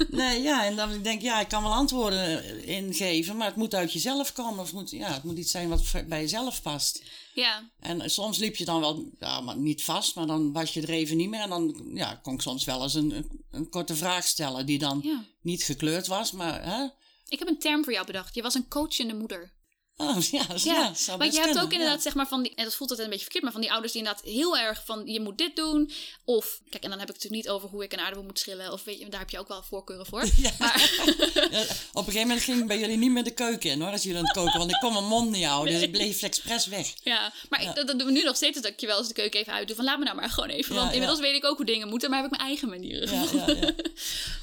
[0.22, 3.76] nee, ja, en dan denk ik, ja, ik kan wel antwoorden ingeven, maar het moet
[3.76, 4.60] uit jezelf komen.
[4.60, 7.04] Of het moet, ja, het moet iets zijn wat bij jezelf past.
[7.34, 7.70] Ja.
[7.80, 10.90] En soms liep je dan wel, ja, maar niet vast, maar dan was je er
[10.90, 11.42] even niet meer.
[11.42, 15.26] En dan ja, kon ik soms wel eens een, een korte vraag stellen die dan
[15.42, 16.64] niet gekleurd was, maar...
[16.64, 16.88] Hè?
[17.28, 18.36] Ik heb een term voor jou bedacht.
[18.36, 19.54] Je was een coachende moeder.
[19.98, 20.94] Oh, ja, ja.
[21.06, 23.14] ja want je hebt ook inderdaad, zeg maar, van die, en dat voelt altijd een
[23.14, 25.92] beetje verkeerd, maar van die ouders die inderdaad heel erg van, je moet dit doen.
[26.26, 28.40] Of, kijk, en dan heb ik het natuurlijk niet over hoe ik een aardappel moet
[28.40, 28.72] schillen.
[28.72, 30.24] Of weet je, daar heb je ook wel voorkeuren voor.
[30.36, 30.52] Ja.
[30.60, 30.74] Maar...
[31.94, 34.04] op een gegeven moment ging ik bij jullie niet meer de keuken in, hoor, als
[34.04, 34.60] jullie aan het koken.
[34.60, 36.94] Want ik kon mijn mond niet houden, dus ik bleef expres weg.
[37.04, 39.14] Ja, maar Ik, dat, doen we nu nog steeds, dat ik je wel eens de
[39.14, 39.76] keuken even uitdoe.
[39.76, 40.76] Van, laat me nou maar gewoon even.
[40.76, 43.12] Want inmiddels weet ik ook hoe dingen moeten, maar heb ik mijn eigen manieren.
[43.12, 43.74] Ja,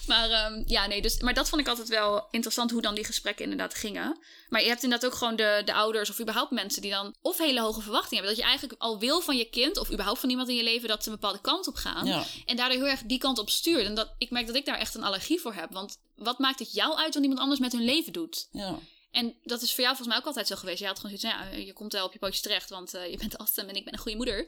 [0.07, 3.05] maar um, ja, nee, dus, maar dat vond ik altijd wel interessant, hoe dan die
[3.05, 4.17] gesprekken inderdaad gingen.
[4.49, 7.39] Maar je hebt inderdaad ook gewoon de, de ouders of überhaupt mensen die dan of
[7.39, 8.31] hele hoge verwachtingen hebben.
[8.35, 10.89] Dat je eigenlijk al wil van je kind of überhaupt van iemand in je leven
[10.89, 12.25] dat ze een bepaalde kant op gaan.
[12.47, 13.85] En daardoor heel erg die kant op stuurt.
[13.85, 15.73] En dat, ik merk dat ik daar echt een allergie voor heb.
[15.73, 18.49] Want wat maakt het jou uit wat iemand anders met hun leven doet?
[18.53, 18.79] Ja.
[19.13, 20.79] En dat is voor jou volgens mij ook altijd zo geweest.
[20.79, 23.17] Je had gewoon zoiets ja, je komt wel op je pootjes terecht, want uh, je
[23.17, 24.47] bent Astem en ik ben een goede moeder.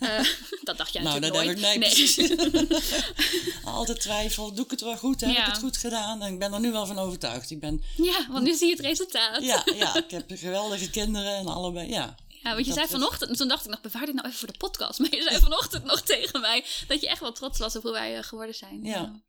[0.00, 0.20] Uh,
[0.68, 1.78] dat dacht jij nou, natuurlijk nooit.
[1.78, 3.64] Ik, nee, nee.
[3.64, 5.20] altijd twijfel, doe ik het wel goed?
[5.20, 6.22] Heb ik het goed gedaan?
[6.22, 7.50] En ik ben er nu wel van overtuigd.
[7.50, 7.82] Ik ben...
[7.96, 9.42] Ja, want nu zie je het resultaat.
[9.42, 12.14] ja, ja, ik heb geweldige kinderen en allebei, ja.
[12.42, 14.58] Ja, want je zei vanochtend, toen dacht ik nog, bewaar dit nou even voor de
[14.58, 14.98] podcast.
[14.98, 17.92] Maar je zei vanochtend nog tegen mij dat je echt wel trots was op hoe
[17.92, 18.84] wij geworden zijn.
[18.84, 18.90] Ja.
[18.90, 19.20] Ja,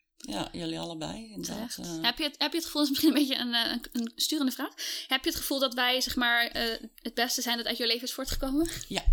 [0.51, 1.31] jullie allebei.
[1.31, 1.77] Inderdaad.
[1.79, 2.01] Uh...
[2.01, 4.01] Heb, je het, heb je het gevoel, dat is misschien een beetje een, eh, een,
[4.01, 4.73] een, sturende vraag.
[5.07, 7.87] Heb je het gevoel dat wij, zeg maar, uh, het beste zijn dat uit je
[7.87, 8.69] leven is voortgekomen?
[8.87, 9.03] Ja.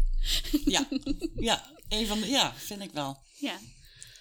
[0.64, 0.88] Ja.
[1.36, 3.18] ja, een van de, ja, vind ik wel.
[3.38, 3.58] Ja.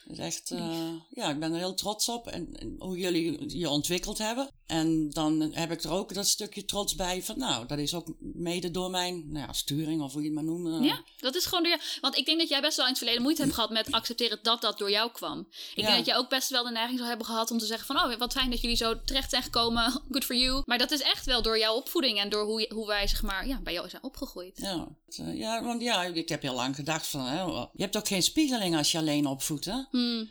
[0.06, 3.69] Dus echt, uh, ja, ik ben er heel trots op en, en, hoe jullie je
[3.69, 4.50] ontwikkeld hebben.
[4.67, 8.08] En dan heb ik er ook dat stukje trots bij van, nou, dat is ook
[8.19, 10.86] mede door mijn nou ja, sturing of hoe je het maar noemt.
[10.86, 11.84] Ja, dat is gewoon door jou.
[12.01, 14.39] Want ik denk dat jij best wel in het verleden moeite hebt gehad met accepteren
[14.41, 15.47] dat dat door jou kwam.
[15.75, 17.88] Ik denk dat jij ook best wel de neiging zou hebben gehad om te zeggen
[17.88, 20.62] van, oh, wat fijn dat jullie zo terecht zijn gekomen, good for you.
[20.65, 23.21] Maar dat is echt wel door jouw opvoeding en door hoe, je, hoe wij, zeg
[23.21, 24.58] maar, ja, bij jou zijn opgegroeid.
[24.58, 24.88] Ja,
[25.34, 28.77] ja want ja, ik heb heel lang gedacht van, hè, je hebt ook geen spiegeling
[28.77, 29.84] als je alleen opvoedt, hè?
[29.91, 30.30] Hmm.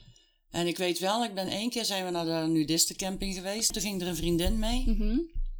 [0.56, 3.72] En ik weet wel, ik ben één keer zijn we naar de nudistencamping geweest.
[3.72, 4.84] Toen ging er een vriendin mee.
[4.86, 5.18] Mhm.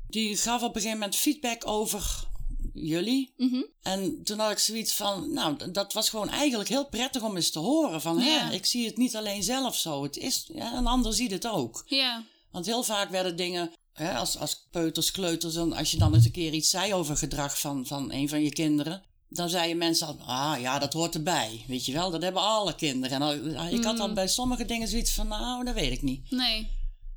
[0.09, 2.28] Die gaf op een gegeven moment feedback over
[2.72, 3.32] jullie.
[3.37, 3.62] Mhm.
[3.82, 7.50] En toen had ik zoiets van, nou, dat was gewoon eigenlijk heel prettig om eens
[7.50, 8.00] te horen.
[8.00, 8.24] Van, Ja.
[8.24, 10.02] hè, ik zie het niet alleen zelf zo.
[10.02, 11.85] Het is, ja, een ander ziet het ook.
[11.87, 12.24] Ja.
[12.50, 16.24] Want heel vaak werden dingen, hè, als, als peuters, kleuters, en als je dan eens
[16.24, 19.02] een keer iets zei over gedrag van, van een van je kinderen.
[19.28, 21.64] Dan zeiden mensen al, ah ja, dat hoort erbij.
[21.66, 23.22] Weet je wel, dat hebben alle kinderen.
[23.22, 23.22] En
[23.56, 26.30] al- ik had dan bij sommige dingen zoiets van, nou, dat weet ik niet.
[26.30, 26.68] Nee.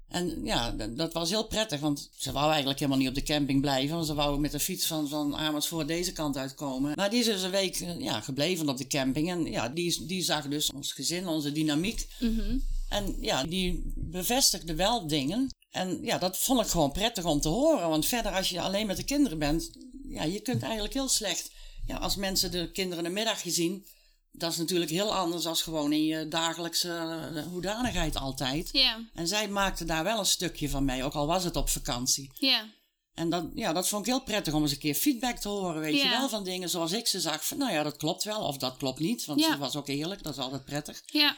[0.07, 3.61] En ja, dat was heel prettig, want ze wou eigenlijk helemaal niet op de camping
[3.61, 3.95] blijven.
[3.95, 6.91] Want ze wou met de fiets van, van Amersfoort deze kant uitkomen.
[6.95, 9.29] Maar die is dus een week eh, ja, gebleven op de camping.
[9.29, 12.07] En ja, die, die zag dus ons gezin, onze dynamiek.
[12.19, 12.57] Mhm.
[12.89, 15.47] En ja, die bevestigde wel dingen.
[15.69, 17.89] En ja, dat vond ik gewoon prettig om te horen.
[17.89, 19.69] Want verder, als je alleen met de kinderen bent,
[20.07, 21.51] ja, je kunt eigenlijk heel slecht.
[21.89, 23.85] Ja, als mensen de kinderen een middagje zien,
[24.31, 26.91] dat is natuurlijk heel anders dan gewoon in je dagelijkse
[27.35, 28.69] eh, hoedanigheid altijd.
[28.71, 28.99] Ja.
[29.13, 32.31] En zij maakte daar wel een stukje van mee, ook al was het op vakantie.
[32.33, 32.65] Ja.
[33.13, 35.81] En dat, ja, dat vond ik heel prettig om eens een keer feedback te horen,
[35.81, 37.45] weet je wel, van dingen zoals ik ze zag.
[37.45, 39.51] Van, nou ja, dat klopt wel, of dat klopt niet, want Ja.
[39.51, 41.03] ze was ook eerlijk, dat is altijd prettig.
[41.05, 41.35] Ja.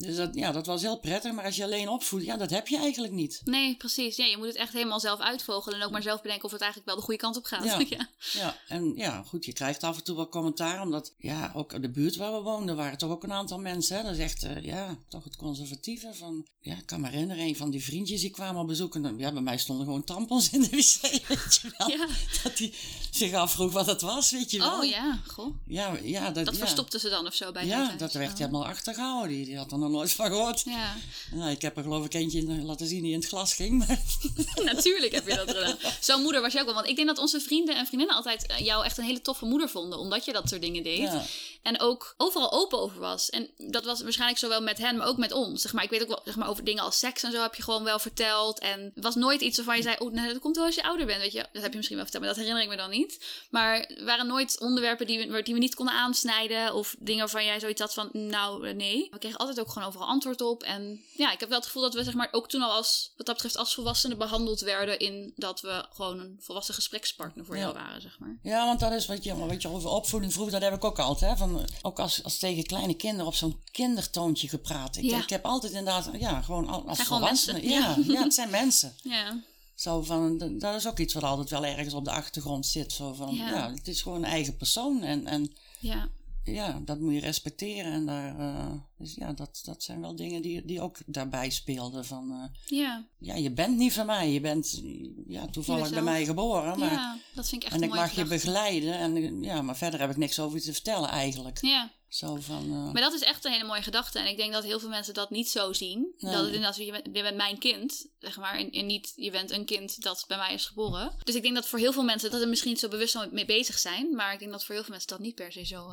[0.00, 2.68] Dus dat, ja, dat was heel prettig, maar als je alleen opvoedt, ja, dat heb
[2.68, 3.40] je eigenlijk niet.
[3.44, 4.16] Nee, precies.
[4.16, 6.60] Ja, je moet het echt helemaal zelf uitvogelen en ook maar zelf bedenken of het
[6.60, 7.64] eigenlijk wel de goede kant op gaat.
[7.64, 7.78] Ja.
[7.98, 8.08] ja.
[8.32, 11.90] Ja, en ja, goed, je krijgt af en toe wel commentaar, omdat, ja, ook de
[11.90, 14.02] buurt waar we woonden waren toch ook een aantal mensen, hè.
[14.02, 17.56] Dat is echt, eh, ja, toch het conservatieve van, ja, ik kan me herinneren, een
[17.56, 20.50] van die vriendjes die kwamen op bezoek en dan- ja, bij mij stonden gewoon tampons
[20.50, 21.88] in de wc, weet je wel.
[21.90, 22.06] Ja.
[22.42, 22.72] Dat die
[23.10, 24.78] zich afvroeg wat het was, weet je wel.
[24.78, 25.54] Oh ja, goh.
[25.66, 26.60] Ja, ja, dat, Dat ja.
[26.60, 28.38] verstopten ze dan of zo bij Ja, dat werd Oh.
[28.38, 29.28] helemaal achtergehouden.
[29.36, 30.62] Die, die had er nog nooit van gehoord.
[30.64, 30.96] Ja,
[31.32, 33.78] Nou, ik heb er geloof ik eentje laten zien die in het glas ging.
[33.78, 34.00] Maar
[34.72, 35.76] natuurlijk heb je dat gedaan.
[36.00, 36.74] Zo'n moeder was je ook wel.
[36.74, 39.44] Want ik denk dat onze vrienden en vriendinnen altijd eh, jou echt een hele toffe
[39.44, 39.98] moeder vonden.
[39.98, 40.98] Omdat je dat soort dingen deed.
[40.98, 41.24] ja,
[41.62, 43.30] En ook overal open over was.
[43.30, 45.62] En dat was waarschijnlijk zowel met hen, maar ook met ons.
[45.62, 47.54] Zeg maar, ik weet ook wel, zeg maar, over dingen als seks en zo heb
[47.54, 48.58] je gewoon wel verteld.
[48.58, 50.82] En het was nooit iets waarvan je zei, oh, nee, dat komt wel als je
[50.82, 51.20] ouder bent.
[51.20, 53.24] Weet je, dat heb je misschien wel verteld, maar dat herinner ik me dan niet.
[53.50, 56.74] Maar er waren nooit onderwerpen die we, die we niet konden aansnijden.
[56.74, 59.08] Of dingen waarvan jij zoiets had van, nou, eh, nee.
[59.10, 60.62] We kregen altijd ook gewoon overal antwoord op.
[60.62, 63.12] En ja, ik heb wel het gevoel dat we, zeg maar, ook toen al als,
[63.16, 64.98] wat dat betreft, als volwassenen behandeld werden.
[64.98, 67.60] In dat we gewoon een volwassen gesprekspartner voor Ja.
[67.60, 68.38] jou waren, zeg maar.
[68.42, 70.98] ja, want dat is wat je, wat je over opvoeding vroeg, dat heb ik ook
[70.98, 71.30] altijd.
[71.30, 71.49] Hè, van,
[71.82, 74.96] ook als, als tegen kleine kinderen op zo'n kindertoontje gepraat.
[74.96, 75.18] Ik, Ja.
[75.22, 77.62] ik heb altijd inderdaad, ja, gewoon al- als Zijn volwassenen.
[77.64, 78.94] mensen, Ja, ja, het zijn mensen.
[79.02, 79.42] Ja,
[79.74, 82.92] Zo van, dat is ook iets wat altijd wel ergens op de achtergrond zit.
[82.92, 83.50] Zo van, Ja.
[83.50, 85.02] ja, het is gewoon een eigen persoon.
[85.02, 86.08] En, en ja.
[86.52, 87.92] Ja, dat moet je respecteren.
[87.92, 92.04] En daar, eh, dus ja, dat, dat zijn wel dingen die, die ook daarbij speelden.
[92.04, 94.32] Van, eh, Ja, ja, je bent niet van mij.
[94.32, 94.82] Je bent
[95.26, 96.78] ja, toevallig bij mij geboren.
[96.78, 98.94] Maar, ja, dat vind ik echt en ik mag je begeleiden.
[98.94, 101.58] En ja, maar verder heb ik niks over je te vertellen eigenlijk.
[101.60, 104.18] Ja, Zo van, eh, maar dat is echt een hele mooie gedachte.
[104.18, 106.14] En ik denk dat heel veel mensen dat niet zo zien.
[106.18, 106.32] Nee.
[106.32, 108.54] Dat het inderdaad, je bent, je bent mijn kind, zeg maar.
[108.54, 111.14] En, en niet, je bent een kind dat bij mij is geboren.
[111.24, 113.44] Dus ik denk dat voor heel veel mensen dat er misschien niet zo bewust mee
[113.44, 114.14] bezig zijn.
[114.14, 115.92] Maar ik denk dat voor heel veel mensen dat niet per se zo,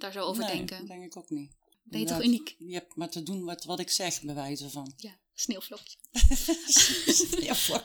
[0.00, 0.78] daar zo over nee, denken.
[0.78, 1.58] dat denk ik ook niet.
[1.82, 2.54] Ben je toch uniek?
[2.58, 4.92] Je hebt maar te doen wat, wat ik zeg, bij wijze van.
[4.96, 5.96] Ja, sneeuwvlokje.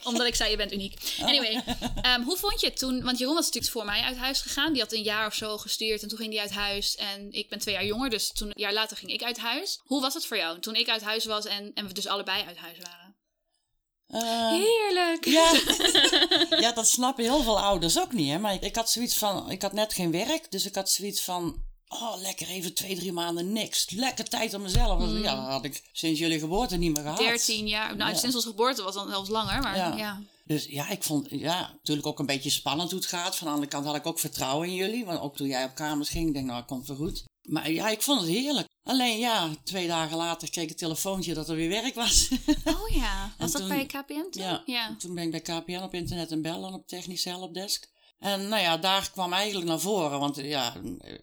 [0.03, 1.15] Omdat ik zei, je bent uniek.
[1.21, 1.63] Anyway,
[2.01, 3.03] ehm, hoe vond je het toen?
[3.03, 4.73] Want Jeroen was natuurlijk voor mij uit huis gegaan.
[4.73, 6.95] Die had een jaar of zo gestuurd en toen ging hij uit huis.
[6.95, 9.79] En ik ben twee jaar jonger, dus toen, een jaar later ging ik uit huis.
[9.83, 12.43] Hoe was het voor jou toen ik uit huis was en, en we dus allebei
[12.43, 13.15] uit huis waren?
[14.07, 15.25] Eh, Heerlijk!
[15.25, 15.51] Ja.
[16.65, 18.29] ja, dat snappen heel veel ouders ook niet.
[18.29, 18.39] Hè?
[18.39, 21.21] Maar ik, ik had zoiets van, ik had net geen werk, dus ik had zoiets
[21.21, 21.64] van,
[22.01, 23.89] oh lekker even twee, drie maanden niks.
[23.89, 25.01] Lekker tijd aan mezelf.
[25.21, 27.17] Ja, dat had ik sinds jullie geboorte niet meer gehad.
[27.17, 27.95] 13 jaar.
[27.95, 28.17] Nou, Ja.
[28.17, 29.95] sinds onze geboorte was dan zelfs langer, maar ja.
[29.97, 30.21] Ja.
[30.45, 33.35] Dus ja, ik vond, ja, natuurlijk ook een beetje spannend hoe het gaat.
[33.35, 35.05] Van de andere kant had ik ook vertrouwen in jullie.
[35.05, 37.23] Want ook toen jij op kamers ging, denk ik, nou, het komt wel goed.
[37.41, 38.67] Maar ja, ik vond het heerlijk.
[38.83, 42.29] Alleen ja, twee dagen later kreeg ik een telefoontje dat er weer werk was.
[42.65, 44.43] Oh ja, was dat toen- bij KPN toen?
[44.43, 44.63] Ja.
[44.65, 44.95] ja.
[44.97, 47.89] Toen ben ik bij KPN op internet en bellen op technische helpdesk.
[48.19, 50.73] En nou ja, daar kwam eigenlijk naar voren, want ja,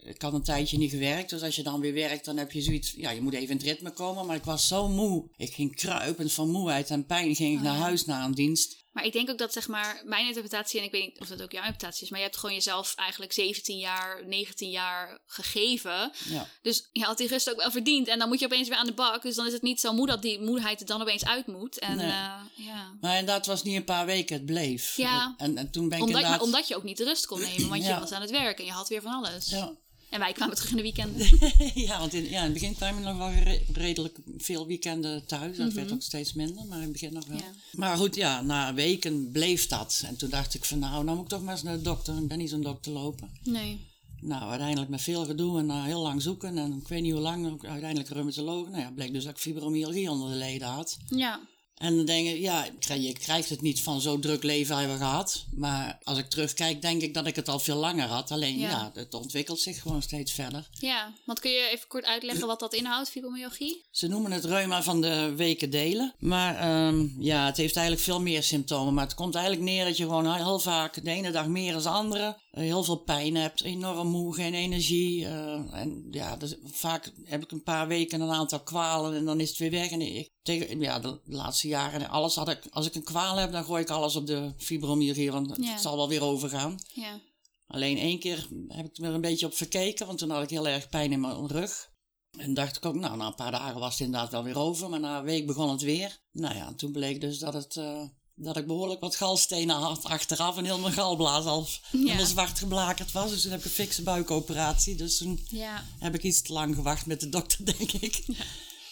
[0.00, 1.31] ik had een tijdje niet gewerkt.
[1.31, 3.57] Dus als je dan weer werkt, dan heb je zoiets, ja, je moet even in
[3.57, 4.26] het ritme komen.
[4.26, 5.28] Maar ik was zo moe.
[5.37, 8.82] Ik ging kruipend van moeheid en pijn, ging ik naar huis na een dienst.
[8.92, 11.42] Maar ik denk ook dat, zeg maar, mijn interpretatie, en ik weet niet of dat
[11.42, 16.12] ook jouw interpretatie is, maar je hebt gewoon jezelf eigenlijk 17 jaar, 19 jaar gegeven.
[16.24, 16.46] Ja.
[16.62, 18.09] Dus je had die rust ook wel verdiend.
[18.09, 19.22] En dan moet je opeens weer aan de bak.
[19.22, 21.78] Dus dan is het niet zo moe dat die moeheid er dan opeens uit moet.
[21.78, 22.07] En Nee.
[22.07, 22.96] eh, ja.
[23.00, 24.96] Maar inderdaad, het was niet een paar weken, het bleef.
[24.96, 25.35] Ja.
[25.37, 26.31] En, en toen ben ik Omdat, inderdaad...
[26.31, 28.59] maar omdat je ook niet de rust kon nemen, want je was aan het werk
[28.59, 29.50] en je had weer van alles.
[29.50, 29.72] Ja.
[30.12, 31.29] En wij kwamen terug in de weekend.
[31.88, 33.31] ja, want in, ja, in het begin kwamen nog wel
[33.72, 35.57] redelijk veel weekenden thuis.
[35.57, 37.37] Dat werd ook steeds minder, maar in het begin nog wel.
[37.37, 37.46] Mhm.
[37.46, 37.53] Ja.
[37.72, 40.03] Maar goed, ja, na weken bleef dat.
[40.07, 42.16] En toen dacht ik van nou, nou moet ik toch maar eens naar de dokter.
[42.16, 43.31] Ik ben niet zo'n dokter lopen.
[43.42, 43.81] Nee.
[44.20, 47.20] nou, uiteindelijk met veel gedoe en na heel lang zoeken en ik weet niet hoe
[47.20, 48.68] lang, uiteindelijk reumatoloog.
[48.68, 50.98] Nou ja, bleek dus dat ik fibromyalgie onder de leden had.
[51.09, 51.40] Ja.
[51.83, 55.45] En dan denk ik, ja, je krijgt het niet van zo'n druk leven hebben gehad.
[55.55, 58.31] Maar als ik terugkijk, denk ik dat ik het al veel langer had.
[58.31, 58.68] Alleen Ja.
[58.68, 60.68] ja, het ontwikkelt zich gewoon steeds verder.
[60.79, 63.83] Ja, want kun je even kort uitleggen wat dat inhoudt, fibromyalgie?
[63.90, 66.14] Ze noemen het reuma van de weken delen.
[66.18, 68.95] Maar ehm, ja, het heeft eigenlijk veel meer symptomen.
[68.95, 71.83] Maar het komt eigenlijk neer dat je gewoon heel vaak de ene dag meer dan
[71.83, 73.62] de andere heel veel pijn hebt.
[73.62, 75.25] Enorm moe, geen energie.
[75.27, 79.41] eh, en ja, dus vaak heb ik een paar weken een aantal kwalen en dan
[79.41, 79.91] is het weer weg.
[79.91, 83.53] En ik, tegen, ja, de laatste jaren, alles had ik, als ik een kwaal heb,
[83.53, 85.33] dan gooi ik alles op de fibromyalgie.
[85.33, 86.79] Want het zal wel weer overgaan.
[86.95, 87.21] Ja.
[87.67, 90.69] Alleen één keer heb ik er een beetje op verkeken, want toen had ik heel
[90.69, 91.91] erg pijn in mijn rug.
[92.38, 94.88] En dacht ik ook, nou, na een paar dagen was het inderdaad wel weer over,
[94.88, 96.19] maar na een week begon het weer.
[96.33, 98.03] Nou ja, en toen bleek dus dat, het, eh,
[98.35, 103.12] dat ik behoorlijk wat galstenen had achteraf en heel mijn galblaas al helemaal zwart geblakerd
[103.12, 103.31] was.
[103.31, 104.95] Dus toen heb ik een fikse buikoperatie.
[104.97, 105.85] Dus toen Ja.
[105.99, 108.25] heb ik iets te lang gewacht met de dokter, denk ik.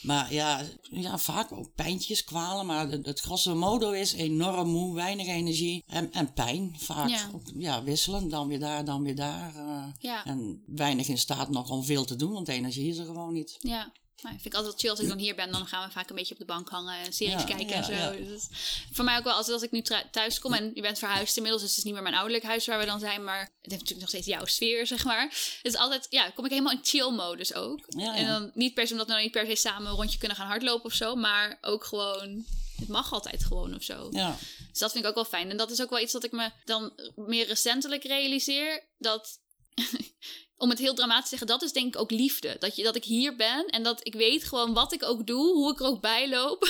[0.03, 2.67] Maar ja, ja, vaak ook pijntjes, kwalen.
[2.67, 6.75] Maar het, het grosso modo is enorm moe, weinig energie en, en pijn.
[6.79, 7.31] Vaak Ja.
[7.59, 9.55] ja, wisselen, dan weer daar, dan weer daar.
[9.57, 10.25] eh, Ja.
[10.25, 13.33] En weinig in staat nog om veel te doen, want de energie is er gewoon
[13.33, 13.57] niet.
[13.59, 13.93] Ja.
[14.23, 15.53] Nou, vind ik altijd chill als ik dan hier ben.
[15.53, 17.75] Dan gaan we vaak een beetje op de bank hangen en series Ja, kijken ja,
[17.75, 17.93] en zo.
[17.93, 18.11] ja.
[18.11, 18.47] Dus
[18.93, 21.63] voor mij ook wel, als, als ik nu thuis kom en je bent verhuisd inmiddels.
[21.63, 23.25] Dus het is niet meer mijn ouderlijk huis waar we dan zijn.
[23.25, 25.23] Maar het heeft natuurlijk nog steeds jouw sfeer, zeg maar.
[25.23, 27.87] Het is altijd, ja, kom ik helemaal in chill modus ook.
[27.87, 30.37] En dan niet per se omdat we dan niet per se samen een rondje kunnen
[30.37, 31.15] gaan hardlopen of zo.
[31.15, 32.45] Maar ook gewoon,
[32.77, 34.09] het mag altijd gewoon of zo.
[34.11, 34.37] Ja,
[34.71, 35.51] Dus dat vind ik ook wel fijn.
[35.51, 38.83] En dat is ook wel iets dat ik me dan meer recentelijk realiseer.
[38.99, 39.39] Dat,
[40.61, 42.57] om het heel dramatisch te zeggen, dat is denk ik ook liefde.
[42.59, 45.55] Dat, je, dat ik hier ben en dat ik weet gewoon wat ik ook doe,
[45.55, 46.61] hoe ik er ook bij loop.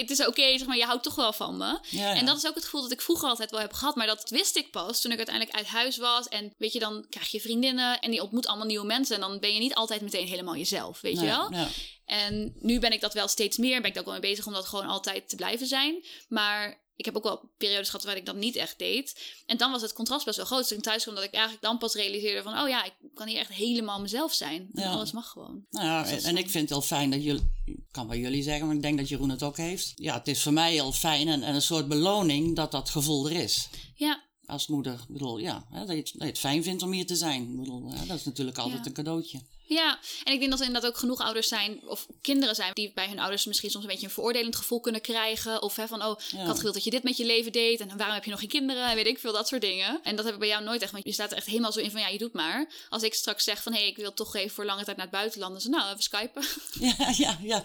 [0.00, 1.64] het is oké, zeg maar, je houdt toch wel van me.
[1.64, 2.14] ja, ja.
[2.14, 3.96] En dat is ook het gevoel dat ik vroeger altijd wel heb gehad.
[3.96, 6.28] Maar dat wist ik pas toen ik uiteindelijk uit huis was.
[6.28, 9.14] En weet je, dan krijg je vriendinnen en die ontmoet allemaal nieuwe mensen.
[9.14, 11.50] En dan ben je niet altijd meteen helemaal jezelf, weet je wel?
[12.04, 13.80] En nu ben ik dat wel steeds meer.
[13.80, 16.04] Ben ik daar ook wel mee bezig om dat gewoon altijd te blijven zijn.
[16.28, 19.20] Maar ik heb ook wel periodes gehad waar ik dat niet echt deed.
[19.46, 20.68] En dan was het contrast best wel groot.
[20.68, 22.58] Toen ik thuis kwam, dat ik eigenlijk dan pas realiseerde van...
[22.58, 24.68] oh ja, ik kan hier echt helemaal mezelf zijn.
[24.74, 24.90] Ja.
[24.92, 25.64] alles mag gewoon.
[25.70, 26.36] Nou ja, Dus en fijn.
[26.36, 28.98] ik vind het heel fijn dat jullie, ik kan bij jullie zeggen, maar ik denk
[28.98, 29.92] dat Jeroen het ook heeft.
[29.96, 33.26] Ja, het is voor mij heel fijn en, en een soort beloning dat dat gevoel
[33.30, 33.68] er is.
[33.94, 36.82] Ja, Als moeder, ik bedoel, ja, hè, dat, je het, dat je het fijn vindt
[36.82, 37.42] om hier te zijn.
[37.42, 38.86] Ik bedoel, hè, dat is natuurlijk altijd Ja.
[38.86, 39.40] een cadeautje.
[39.72, 42.92] Ja, en ik denk dat er inderdaad ook genoeg ouders zijn, of kinderen zijn, die
[42.94, 45.62] bij hun ouders misschien soms een beetje een veroordelend gevoel kunnen krijgen.
[45.62, 47.96] Of hè, van, oh, ik had gewild dat je dit met je leven deed en
[47.96, 50.00] waarom heb je nog geen kinderen en weet ik veel, dat soort dingen.
[50.02, 51.80] En dat heb ik bij jou nooit echt, want je staat er echt helemaal zo
[51.80, 52.66] in van, ja, je doet maar.
[52.88, 55.06] Als ik straks zeg van, hé, hey, ik wil toch even voor lange tijd naar
[55.06, 56.42] het buitenland, dan het, nou, even skypen.
[56.98, 57.62] Ja, ja, ja.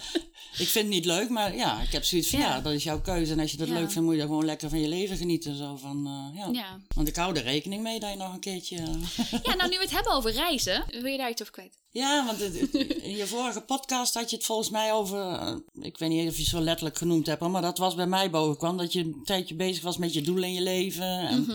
[0.57, 2.45] Ik vind het niet leuk, maar ja, ik heb zoiets van, Ja.
[2.47, 3.31] ja, dat is jouw keuze.
[3.31, 3.73] En als je dat Ja.
[3.73, 5.55] leuk vindt, moet je gewoon lekker van je leven genieten.
[5.57, 6.49] Zo van, eh, ja.
[6.51, 6.79] Ja.
[6.95, 8.75] Want ik hou er rekening mee dat je nog een keertje...
[8.77, 11.77] eh, ja, nou, nu we het hebben over reizen, wil je daar iets over kwijt?
[11.97, 15.19] Ja, want in je vorige podcast had je het volgens mij over.
[15.19, 18.07] eh, Ik weet niet of je het zo letterlijk genoemd hebt, maar dat was bij
[18.07, 18.77] mij boven kwam.
[18.77, 21.05] Dat je een tijdje bezig was met je doelen in je leven.
[21.19, 21.53] En, Mhm.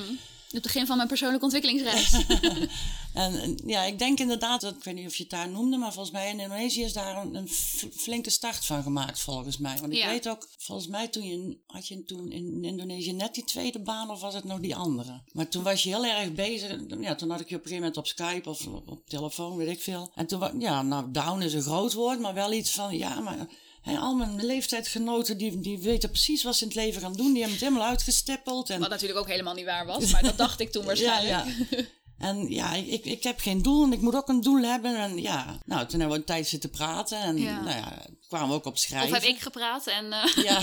[0.52, 2.12] Het begin van mijn persoonlijke ontwikkelingsreis.
[3.14, 5.92] en, ja, ik denk inderdaad, dat, ik weet niet of je het daar noemde, maar
[5.92, 7.48] volgens mij in Indonesië is daar een,
[7.92, 9.76] flinke start van gemaakt, volgens mij.
[9.80, 10.08] Want ik Ja.
[10.08, 14.10] weet ook, volgens mij toen je, had je toen in Indonesië net die tweede baan
[14.10, 15.22] of was het nog die andere?
[15.32, 16.80] Maar toen was je heel erg bezig.
[17.00, 19.68] Ja, toen had ik je op een gegeven moment op Skype of op telefoon, weet
[19.68, 20.10] ik veel.
[20.14, 23.48] En toen, ja, nou, down is een groot woord, maar wel iets van, ja, maar...
[23.82, 27.32] hè, al mijn leeftijdsgenoten die, die weten precies wat ze in het leven gaan doen.
[27.32, 28.70] Die hebben het helemaal uitgestippeld.
[28.70, 31.28] En Wat natuurlijk ook helemaal niet waar was, maar dat dacht ik toen waarschijnlijk.
[31.28, 31.84] ja, ja.
[32.18, 34.96] En ja, ik, ik, ik heb geen doel en ik moet ook een doel hebben.
[34.96, 37.18] En ja, nou, toen hebben we een tijd zitten praten.
[37.20, 37.60] En Ja.
[37.60, 39.16] nou ja, kwamen we ook op schrijven.
[39.16, 40.12] Of heb ik gepraat en...
[40.12, 40.60] eh, Ja.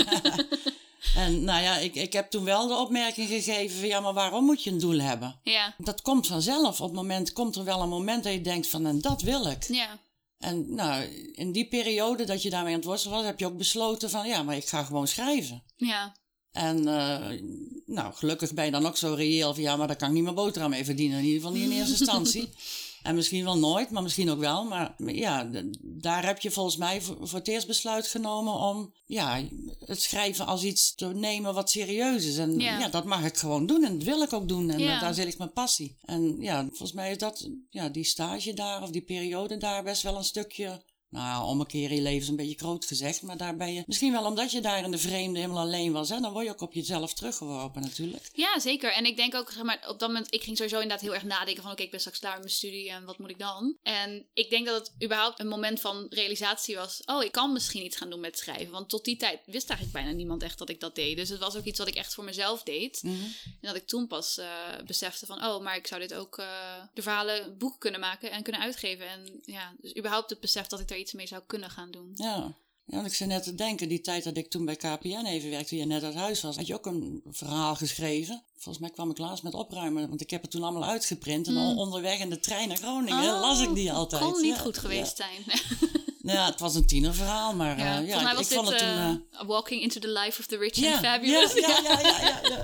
[1.15, 3.87] en nou ja, ik, ik heb toen wel de opmerking gegeven van...
[3.87, 5.39] Ja, maar waarom moet je een doel hebben?
[5.43, 6.81] ja, Dat komt vanzelf.
[6.81, 8.85] Op het moment komt er wel een moment dat je denkt van...
[8.85, 9.63] En dat wil ik.
[9.67, 9.97] ja,
[10.39, 13.25] En nou, in die periode dat je daarmee aan het worstelen was...
[13.25, 14.27] heb je ook besloten van...
[14.27, 15.63] Ja, maar ik ga gewoon schrijven.
[15.75, 16.15] ja.
[16.51, 17.41] En eh,
[17.85, 20.23] nou, gelukkig ben je dan ook zo reëel van ja, maar daar kan ik niet
[20.23, 21.17] mijn boterham mee verdienen.
[21.17, 22.49] In ieder geval niet in eerste instantie.
[23.03, 24.63] En misschien wel nooit, maar misschien ook wel.
[24.63, 25.49] Maar ja,
[25.81, 29.43] daar heb je volgens mij voor, voor het eerst besluit genomen om ja,
[29.79, 32.37] het schrijven als iets te nemen wat serieus is.
[32.37, 32.79] En Ja.
[32.79, 34.69] ja, dat mag ik gewoon doen en dat wil ik ook doen.
[34.69, 34.99] En Ja.
[34.99, 35.97] daar zit ik mijn passie.
[36.01, 40.01] En ja, volgens mij is dat, ja, die stage daar of die periode daar best
[40.01, 43.21] wel een stukje nou, om een keer in je leven is een beetje groot gezegd.
[43.21, 46.09] Maar daar ben je, misschien wel omdat je daar in de vreemde helemaal alleen was,
[46.09, 48.29] hè, dan word je ook op jezelf teruggeworpen natuurlijk.
[48.33, 48.93] Ja, zeker.
[48.93, 51.23] En ik denk ook, zeg maar, op dat moment, ik ging sowieso inderdaad heel erg
[51.23, 53.77] nadenken van, oké, ik ben straks klaar met mijn studie en wat moet ik dan?
[53.81, 57.85] En ik denk dat het überhaupt een moment van realisatie was, oh, ik kan misschien
[57.85, 58.71] iets gaan doen met schrijven.
[58.71, 61.17] Want tot die tijd wist eigenlijk bijna niemand echt dat ik dat deed.
[61.17, 63.03] Dus het was ook iets wat ik echt voor mezelf deed.
[63.03, 63.23] Mhm.
[63.43, 64.47] En dat ik toen pas uh,
[64.85, 66.47] besefte van, oh, maar ik zou dit ook, uh,
[66.93, 69.07] de verhalen boeken kunnen maken en kunnen uitgeven.
[69.07, 72.11] En ja, dus überhaupt het besef dat ik daar iets mee zou kunnen gaan doen.
[72.13, 72.53] Ja.
[72.89, 75.49] Ja, want ik zit net te denken, die tijd dat ik toen bij KPN even
[75.49, 78.43] werkte, toen je net uit huis was, had je ook een verhaal geschreven.
[78.57, 81.47] Volgens mij kwam ik laatst met opruimen, want ik heb het toen allemaal uitgeprint.
[81.47, 81.77] En mm.
[81.77, 84.21] onderweg in de trein naar Groningen oh, las ik die altijd.
[84.21, 85.25] kon niet ja, goed geweest ja.
[85.25, 85.59] zijn.
[86.21, 88.69] nou ja, het was een tienerverhaal, maar ja, uh, ja mij was ik dit, vond
[88.69, 89.25] het toen...
[89.33, 91.53] Uh, walking into the life of the rich and fabulous.
[91.67, 92.61] Ja, ja, ja.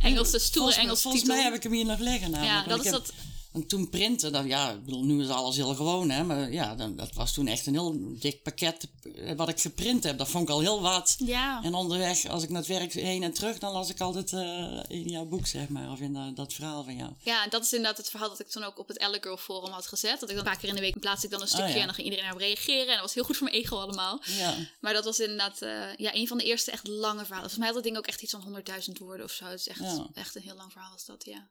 [0.00, 1.36] Engelse, stoere volgens, Engelse Volgens titel.
[1.36, 2.66] mij heb ik hem hier nog liggen namelijk.
[2.66, 3.12] Ja, dat is dat...
[3.54, 6.24] En toen printen, dan, ja, ik bedoel, nu is alles heel gewoon, hè.
[6.24, 8.88] Maar ja, dan, dat was toen echt een heel dik pakket
[9.36, 10.18] wat ik geprint heb.
[10.18, 11.14] Dat vond ik al heel wat.
[11.18, 11.62] Ja.
[11.62, 14.80] En onderweg, als ik naar het werk heen en terug, dan las ik altijd uh,
[14.88, 15.90] in jouw boek, zeg maar.
[15.90, 17.12] Of in uh, dat verhaal van jou.
[17.22, 19.72] Ja, dat is inderdaad het verhaal dat ik toen ook op het Elle Girl Forum
[19.72, 20.20] had gezet.
[20.20, 21.74] Dat ik dan een paar keer in de week plaats ik dan een stukje oh,
[21.74, 21.80] ja.
[21.80, 22.86] en dan ging iedereen erop reageren.
[22.86, 24.22] En dat was heel goed voor mijn ego allemaal.
[24.24, 24.54] Ja.
[24.80, 27.50] Maar dat was inderdaad uh, ja, een van de eerste echt lange verhalen.
[27.50, 29.44] Volgens mij had dat ding ook echt iets van 100.000 woorden of zo.
[29.44, 30.06] Het is echt, Ja.
[30.14, 31.48] echt een heel lang verhaal was dat, ja.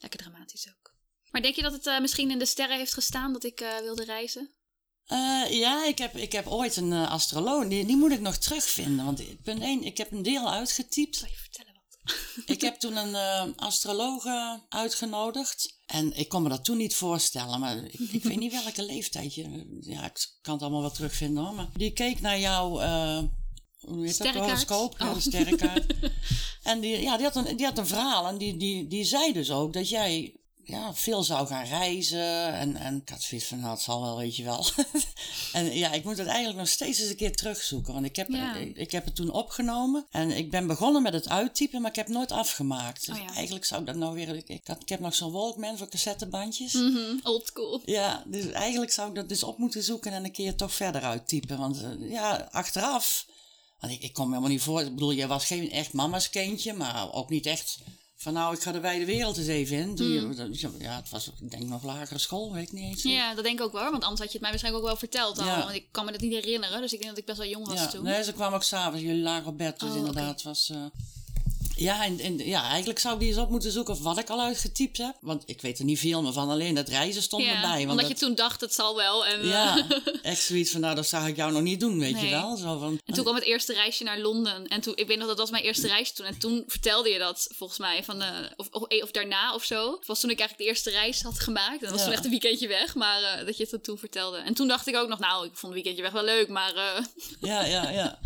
[0.00, 0.92] Lekker dramatisch ook.
[1.32, 3.78] Maar denk je dat het uh, misschien in de sterren heeft gestaan dat ik uh,
[3.78, 4.50] wilde reizen?
[5.12, 9.04] Uh, ja, ik heb, ik heb ooit een astroloog, die, die moet ik nog terugvinden.
[9.04, 11.16] Want punt 1, ik heb een deel uitgetypt.
[11.16, 12.14] Zal je vertellen wat?
[12.46, 14.24] ik heb toen een astroloog
[14.68, 15.80] uitgenodigd.
[15.86, 19.34] En ik kon me dat toen niet voorstellen, maar ik, ik weet niet welke leeftijd
[19.34, 19.78] je.
[19.80, 21.54] Ja, ik kan het allemaal wel terugvinden hoor.
[21.54, 22.68] Maar die keek naar jouw.
[23.78, 24.34] hoe heet dat?
[24.34, 25.18] Horoscoop, oh.
[25.18, 25.94] sterrenkaart.
[26.62, 29.32] en die, ja, die, had een, die had een verhaal en die, die, die zei
[29.32, 32.52] dus ook dat jij ja, veel zou gaan reizen.
[32.54, 34.66] En, en ik had zoiets van, nou, het zal wel, weet je wel.
[35.52, 37.92] en ja, ik moet het eigenlijk nog steeds eens een keer terugzoeken.
[37.92, 38.54] Want ik heb, Ja.
[38.56, 40.06] ik, ik heb het toen opgenomen.
[40.10, 43.06] En ik ben begonnen met het uittypen, maar ik heb het nooit afgemaakt.
[43.06, 43.34] Dus Oh ja.
[43.34, 44.36] eigenlijk zou ik dat nou weer...
[44.36, 46.72] Ik, ik, had, ik heb nog zo'n Walkman voor cassettebandjes.
[46.72, 47.82] Mhm, Old school.
[47.84, 51.02] Ja, dus eigenlijk zou ik dat dus op moeten zoeken en een keer toch verder
[51.02, 51.58] uittypen.
[51.58, 53.26] Want eh, ja, achteraf...
[53.80, 54.80] Want ik, ik kon me helemaal niet voor...
[54.80, 57.78] Ik bedoel, jij was geen echt mama's kindje, maar ook niet echt...
[58.22, 59.94] Van nou, ik ga de wijde wereld eens even in.
[60.36, 63.02] Dat- ja, het was ik denk nog lagere school, weet ik niet eens.
[63.02, 63.90] Ja, dat denk ik ook wel.
[63.90, 65.44] Want anders had je het mij waarschijnlijk ook wel verteld al.
[65.46, 65.58] Ja.
[65.58, 66.80] Want ik kan me dat niet herinneren.
[66.80, 68.04] Dus ik denk dat ik best wel jong was Ja, toen.
[68.04, 69.02] nee, ze kwam ook s'avonds.
[69.04, 70.70] Jullie lagen op bed, dus Oh, inderdaad was...
[70.70, 70.76] eh,
[71.76, 74.30] ja, en, en, ja, eigenlijk zou ik die eens op moeten zoeken of wat ik
[74.30, 75.16] al uitgetypt heb.
[75.20, 77.70] Want ik weet er niet veel meer van, alleen dat reizen stond Ja, erbij.
[77.78, 79.26] Want omdat dat- je toen dacht, het zal wel.
[79.26, 79.86] En, eh, Ja,
[80.22, 82.56] echt zoiets van, nou, dat zou ik jou nog niet doen, weet je wel.
[82.56, 84.66] Zo van, En toen kwam het eerste reisje naar Londen.
[84.68, 86.26] En toen, ik weet nog, dat was mijn eerste reis toen.
[86.26, 89.92] En toen vertelde je dat, volgens mij, van, eh, of, of, of daarna of zo.
[89.96, 91.72] Het was toen ik eigenlijk de eerste reis had gemaakt.
[91.82, 92.04] En dat was Ja.
[92.04, 94.38] toen echt een weekendje weg, maar eh, dat je het dat toen vertelde.
[94.38, 96.74] En toen dacht ik ook nog, nou, ik vond een weekendje weg wel leuk, maar...
[96.74, 97.04] eh,
[97.40, 98.18] Ja, ja, ja.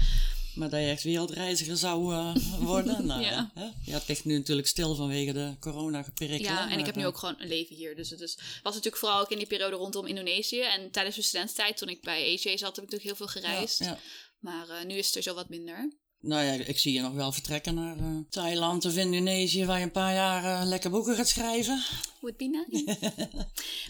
[0.56, 3.06] Maar dat je echt wereldreiziger zou eh, worden.
[3.06, 3.50] Nou, Ja.
[3.54, 3.64] hè?
[3.64, 6.52] ja, het ligt nu natuurlijk stil vanwege de corona-geprikkelen.
[6.52, 7.96] ja, en maar, ik heb nu eh, ook gewoon een leven hier.
[7.96, 10.60] Dus het is, was natuurlijk vooral ook in die periode rondom Indonesië.
[10.60, 13.78] En tijdens mijn studententijd, toen ik bij AJ zat, heb ik natuurlijk heel veel gereisd.
[13.78, 13.98] Ja, ja.
[14.38, 15.92] Maar eh, nu is het er zo wat minder.
[16.20, 17.96] Nou ja, ik zie je nog wel vertrekken naar
[18.30, 21.82] Thailand of Indonesië, waar je een paar jaar lekker boeken gaat schrijven.
[22.20, 22.98] Would be nice.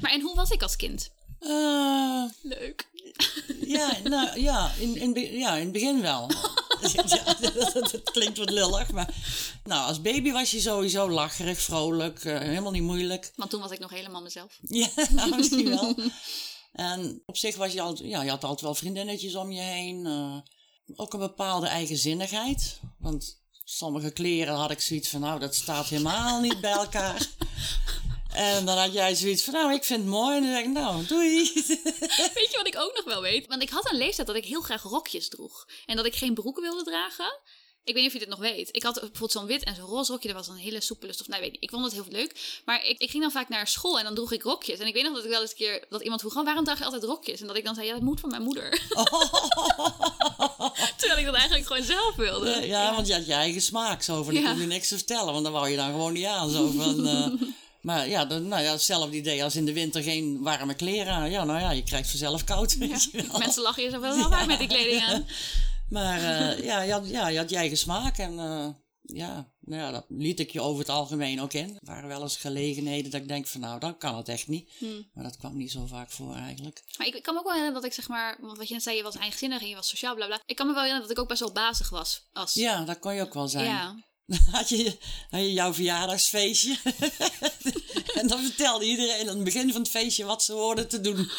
[0.00, 1.10] maar en hoe was ik als kind?
[2.42, 2.88] Leuk.
[3.60, 6.30] Ja, nou ja, in, in, ja, in het begin wel.
[6.92, 9.14] ja, dat, dat klinkt wat lullig, maar
[9.64, 13.32] nou, als baby was je sowieso lacherig, vrolijk, eh, helemaal niet moeilijk.
[13.36, 14.58] Want toen was ik nog helemaal mezelf.
[14.68, 14.88] Ja,
[15.36, 15.94] misschien wel.
[16.72, 20.06] En op zich was je altijd, ja, je had altijd wel vriendinnetjes om je heen.
[20.06, 20.36] eh,
[20.96, 22.80] ook een bepaalde eigenzinnigheid.
[22.98, 27.26] Want sommige kleren had ik zoiets van, nou, dat staat helemaal niet bij elkaar.
[28.36, 30.36] En dan had jij zoiets van, nou, ik vind het mooi.
[30.36, 31.52] En dan zeg ik, nou, doei.
[32.34, 33.46] Weet je wat ik ook nog wel weet?
[33.46, 35.66] Want ik had een leeftijd dat ik heel graag rokjes droeg.
[35.86, 37.38] En dat ik geen broeken wilde dragen.
[37.84, 38.68] Ik weet niet of je dit nog weet.
[38.72, 40.28] Ik had bijvoorbeeld zo'n wit en zo'n roze rokje.
[40.28, 41.28] Dat was een hele soepele stof.
[41.28, 41.62] Nou, weet niet.
[41.62, 42.60] Ik vond het heel leuk.
[42.64, 44.78] Maar ik, ik ging dan vaak naar school en dan droeg ik rokjes.
[44.78, 46.64] En ik weet nog dat ik wel eens een keer dat iemand vroeg: "Oh, waarom
[46.64, 47.40] draag je altijd rokjes?
[47.40, 48.68] En dat ik dan zei: ja, dat moet van mijn moeder.
[50.96, 52.66] Terwijl ik dat eigenlijk gewoon zelf wilde.
[52.66, 54.50] ja, want je had je eigen smaak zo van, Ja.
[54.50, 55.32] hoef je niks te vertellen.
[55.32, 56.50] Want dan wou je dan gewoon niet aan.
[56.50, 57.26] Zo van, eh,
[57.86, 61.30] maar ja, dan, nou ja, hetzelfde idee als in de winter geen warme kleren aan.
[61.30, 63.38] Ja, nou ja, je krijgt vanzelf koud, wel.
[63.38, 65.26] Mensen lachen je zo van: waar met die kleding aan?
[65.88, 68.68] Maar eh, ja, je had, ja, je had je eigen smaak en eh,
[69.00, 71.74] ja, nou ja, dat liet ik je over het algemeen ook in.
[71.74, 74.72] Er waren wel eens gelegenheden dat ik denk van nou, dan kan het echt niet.
[74.78, 75.10] Hmm.
[75.12, 76.82] Maar dat kwam niet zo vaak voor eigenlijk.
[76.98, 78.74] Maar ik, ik kan me ook wel herinneren dat ik zeg maar, want wat je
[78.74, 80.40] net zei, je was eigenzinnig en je was sociaal, bla bla.
[80.46, 82.28] Ik kan me wel herinneren dat ik ook best wel bazig was.
[82.32, 83.64] Als, Ja, dat kon je ook wel zijn.
[83.64, 84.04] ja.
[84.50, 84.96] Had je,
[85.30, 86.76] had je jouw verjaardagsfeestje
[88.20, 91.30] en dan vertelde iedereen aan het begin van het feestje wat ze hoorden te doen.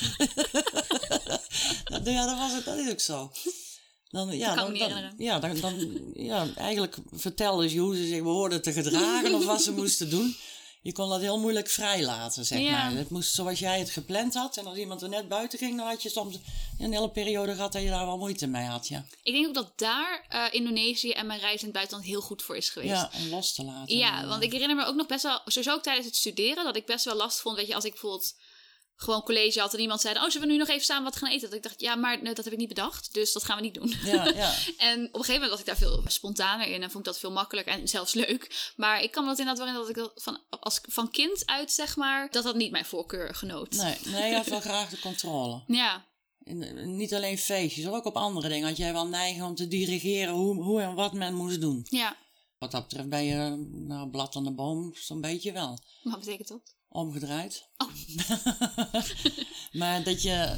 [1.83, 3.31] Dat- ja, dat, was het, dat is ook zo.
[4.09, 4.73] Dan, ja, dan,
[5.17, 9.61] ja, dan, dan, ja, eigenlijk vertelde ze hoe ze zich behoorden te gedragen of wat
[9.61, 10.35] ze moesten doen.
[10.87, 12.71] Je kon dat heel moeilijk vrijlaten, zeg Ja.
[12.71, 12.91] maar.
[12.97, 14.57] Het moest zoals jij het gepland had.
[14.57, 16.35] En als iemand er net buiten ging, dan had je soms
[16.79, 19.05] een hele periode gehad dat je daar wel moeite mee had, ja.
[19.23, 22.41] Ik denk ook dat daar eh, Indonesië en mijn reis in het buitenland heel goed
[22.41, 22.91] voor is geweest.
[22.91, 23.97] Ja, om los te laten.
[23.97, 26.75] Ja, want ik herinner me ook nog best wel, sowieso ook tijdens het studeren, dat
[26.75, 27.55] ik best wel last vond.
[27.57, 28.35] Weet je, als ik bijvoorbeeld
[28.97, 31.29] gewoon college had en iemand zei: Oh, zullen we nu nog even samen wat gaan
[31.29, 31.47] eten?
[31.49, 33.63] Dat ik dacht: Ja, maar nee, dat heb ik niet bedacht, dus dat gaan we
[33.63, 33.93] niet doen.
[34.03, 34.53] Ja, ja.
[34.77, 37.19] En op een gegeven moment was ik daar veel spontaner in en vond ik dat
[37.19, 38.73] veel makkelijker en zelfs leuk.
[38.75, 41.45] Maar ik kan me dat inderdaad wel in dat ik dat van, als, van kind
[41.45, 43.71] uit, zeg maar, dat dat niet mijn voorkeur genoot.
[43.71, 45.63] Nee, nee, je had wel graag de controle.
[45.83, 46.05] Ja,
[46.43, 48.67] En, niet alleen feestjes, maar ook op andere dingen.
[48.67, 51.85] Had jij wel neiging om te dirigeren hoe, hoe en wat men moest doen.
[51.89, 52.17] ja.
[52.57, 55.79] Wat dat betreft ben je nou, blad aan de boom zo'n beetje wel.
[56.03, 56.75] Wat betekent dat?
[56.89, 57.69] Omgedraaid.
[57.77, 57.87] Oh.
[59.79, 60.55] maar dat je...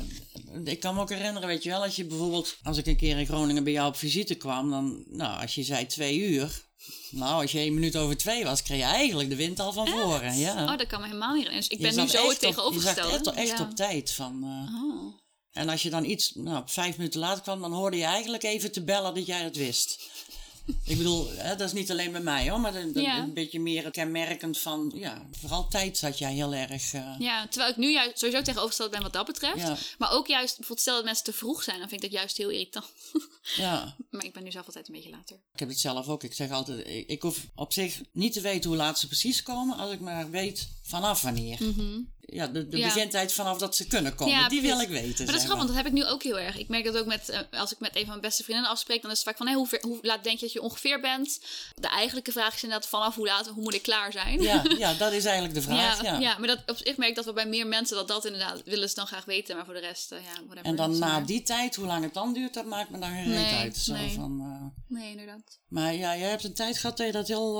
[0.63, 2.57] Ik kan me ook herinneren, weet je wel, als je bijvoorbeeld...
[2.63, 5.03] Als ik een keer in Groningen bij jou op visite kwam, dan...
[5.07, 6.67] Nou, als je zei twee uur...
[7.11, 9.87] Nou, als je één minuut over twee was, kreeg je eigenlijk de wind al van
[9.87, 10.37] voren.
[10.37, 10.63] Ja.
[10.71, 11.69] Oh, dat kan me helemaal niet herinneren.
[11.69, 13.11] Dus ik Je ben nu zo het op- tegenovergestelde.
[13.17, 13.63] Je zat echt, echt Ja.
[13.65, 14.11] op tijd.
[14.11, 15.13] Van, eh, Oh.
[15.51, 18.71] En als je dan iets, nou, vijf minuten later kwam, dan hoorde je eigenlijk even
[18.71, 20.09] te bellen dat jij het wist.
[20.83, 23.17] Ik bedoel, hè, dat is niet alleen bij mij hoor, maar een, een- Ja.
[23.17, 26.93] een beetje meer kenmerkend van, ja, vooral tijd zat jij heel erg.
[26.93, 29.57] eh, Ja, terwijl ik nu juist sowieso tegenovergesteld ben wat dat betreft.
[29.57, 29.77] Ja.
[29.97, 32.37] Maar ook juist, bijvoorbeeld stel dat mensen te vroeg zijn, dan vind ik dat juist
[32.37, 32.85] heel irritant.
[33.55, 35.35] ja, maar ik ben nu zelf altijd een beetje later.
[35.53, 36.23] ik heb het zelf ook.
[36.23, 39.43] Ik zeg altijd, ik, ik hoef op zich niet te weten hoe laat ze precies
[39.43, 41.57] komen, als ik maar weet vanaf wanneer.
[42.31, 43.27] Ja, de, de Ja.
[43.27, 45.25] vanaf dat ze kunnen komen, Ja, die wil ik weten.
[45.25, 46.57] Maar dat is grappig, want dat heb ik nu ook heel erg.
[46.57, 49.01] Ik merk dat ook met, eh, als ik met een van mijn beste vriendinnen afspreek,
[49.01, 51.39] dan is het vaak van, hé, hoe, hoe laat denk je dat je ongeveer bent?
[51.75, 54.41] De eigenlijke vraag is inderdaad vanaf hoe laat, hoe moet ik klaar zijn?
[54.41, 56.01] Ja, ja, dat is eigenlijk de vraag.
[56.01, 58.07] ja, Ja, ja, maar dat, op zich merk ik dat we bij meer mensen dat
[58.07, 60.63] dat inderdaad willen ze dan graag weten, maar voor de rest, eh, ja, whatever.
[60.65, 63.09] En dan na eh, die tijd, hoe lang het dan duurt, dat maakt me dan
[63.09, 63.77] geen reet Nee, uit.
[63.77, 64.11] Zo nee.
[64.11, 65.59] van, Nee, inderdaad.
[65.67, 67.57] Maar ja, jij hebt een tijd gehad dat je dat heel,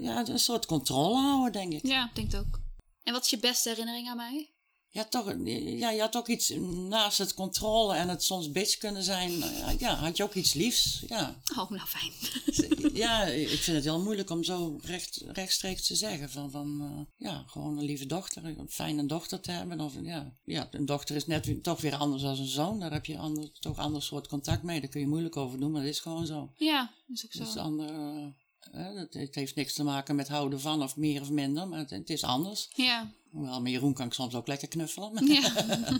[0.00, 1.86] ja, een soort controle houden, denk ik.
[1.86, 2.58] Ja, ik denk het ook.
[3.02, 4.54] En wat is je beste herinnering aan mij?
[4.92, 6.48] Ja, toch, ja, je had ook iets
[6.88, 9.42] naast het controle en het soms bitch kunnen zijn.
[9.42, 11.02] eh, Ja, had je ook iets liefs.
[11.08, 12.12] Ja, Oh, nou fijn.
[13.04, 16.30] ja ik vind het heel moeilijk om zo recht, rechtstreeks te zeggen.
[16.30, 19.80] Van, van eh, ja, gewoon een lieve dochter, een fijne dochter te hebben.
[19.80, 22.80] Of, ja, ja, een dochter is net toch weer anders dan een zoon.
[22.80, 24.80] Daar heb je ander, toch ander soort contact mee.
[24.80, 26.52] Daar kun je moeilijk over doen, maar dat is gewoon zo.
[26.56, 27.42] Ja, is ook zo.
[27.42, 28.26] Is ander, eh, eh,
[28.70, 32.10] het, heeft niks te maken met houden van of meer of minder, maar het, het
[32.10, 32.68] is anders.
[32.74, 35.26] Ja, Hoewel, met Jeroen kan ik soms ook lekker knuffelen.
[35.26, 35.52] ja.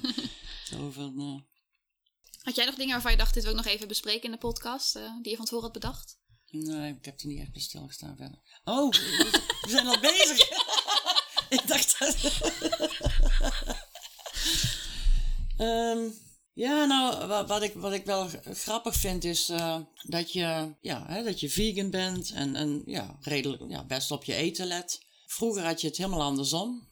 [0.70, 1.40] Zo van, eh,
[2.42, 4.36] Had jij nog dingen waarvan je dacht, dit wil ik nog even bespreken in de
[4.38, 6.18] podcast, eh, die je van tevoren had bedacht?
[6.50, 8.38] nee, ik heb er niet echt bij stilgestaan verder.
[8.64, 10.48] Oh, we we zijn al bezig.
[11.58, 12.16] ik dacht dat...
[15.56, 16.08] Ehm,
[16.52, 21.04] ja, nou, wat, wat, ik, wat ik wel grappig vind is eh, dat, je, ja,
[21.06, 25.00] hè, dat je vegan bent en, en ja, redelijk, ja, best op je eten let.
[25.26, 26.88] Vroeger had je het helemaal andersom.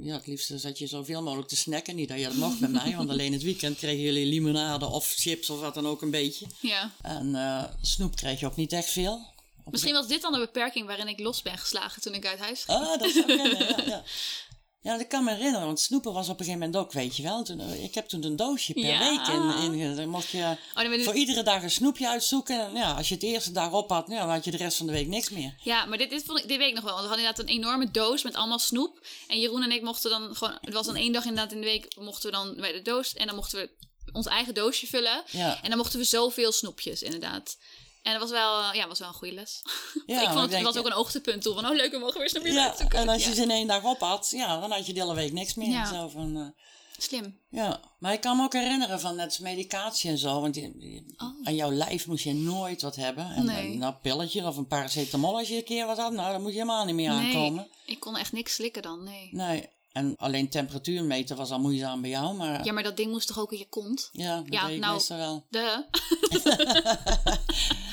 [0.00, 1.96] Ja, het liefste zat je zoveel mogelijk te snacken.
[1.96, 5.14] Niet dat je dat mocht bij mij, want alleen het weekend kregen jullie limonade of
[5.16, 6.46] chips of wat dan ook een beetje.
[6.60, 6.92] Ja.
[7.02, 9.28] En eh, snoep kreeg je ook niet echt veel.
[9.64, 12.38] Op Misschien was dit dan de beperking waarin ik los ben geslagen toen ik uit
[12.38, 12.78] huis ging.
[12.78, 14.02] Ah, dat zou kunnen, ja, ja.
[14.82, 17.22] Ja, dat kan me herinneren, want snoepen was op een gegeven moment ook, weet je
[17.22, 17.42] wel.
[17.44, 18.98] Toen, eh, ik heb toen een doosje per Ja.
[18.98, 19.96] week in, in.
[19.96, 22.60] Dan mocht je Oh, je- voor iedere dag een snoepje uitzoeken.
[22.66, 24.76] En ja, als je het eerste dag op had, ja, dan had je de rest
[24.76, 25.54] van de week niks meer.
[25.62, 26.92] Ja, maar dit, dit, vond ik, dit weet ik nog wel.
[26.94, 29.06] Want we hadden inderdaad een enorme doos met allemaal snoep.
[29.28, 30.58] En Jeroen en ik mochten dan gewoon...
[30.60, 33.14] Het was dan één dag inderdaad in de week mochten we dan bij de doos...
[33.14, 33.70] En dan mochten we
[34.12, 35.22] ons eigen doosje vullen.
[35.30, 35.62] Ja.
[35.62, 37.56] En dan mochten we zoveel snoepjes, inderdaad.
[38.02, 39.62] En dat was wel, eh, ja, was wel een goede les.
[40.06, 41.54] Ja, ik vond het, denk- was ook een hoogtepunt toen.
[41.54, 42.98] Van, oh leuk, we mogen weer snoepjes Ja, uitzoeken.
[42.98, 43.34] en als je Ja.
[43.34, 45.68] ze in één dag op had, ja, dan had je de hele week niks meer.
[45.70, 45.84] Ja.
[45.86, 46.62] Zo van, eh,
[47.02, 47.38] Slim.
[47.50, 50.40] ja, maar ik kan me ook herinneren van net medicatie en zo.
[50.40, 53.24] Want je- je- aan jouw lijf moest je nooit wat hebben.
[53.30, 53.54] En, Oh.
[53.54, 53.72] Nee.
[53.72, 56.50] en nou, pilletje of een paracetamol als je een keer wat had, nou, dan moet
[56.52, 57.54] je helemaal niet meer aankomen.
[57.86, 59.28] Nee, ik kon echt niks slikken dan, nee.
[59.32, 63.10] Nee, en alleen temperatuur meten was al moeizaam bij jou, maar Ja, maar dat ding
[63.10, 64.08] moest toch ook in je kont?
[64.12, 65.46] ja, dat Ja, deed ik nou- meestal wel.
[65.50, 65.84] De.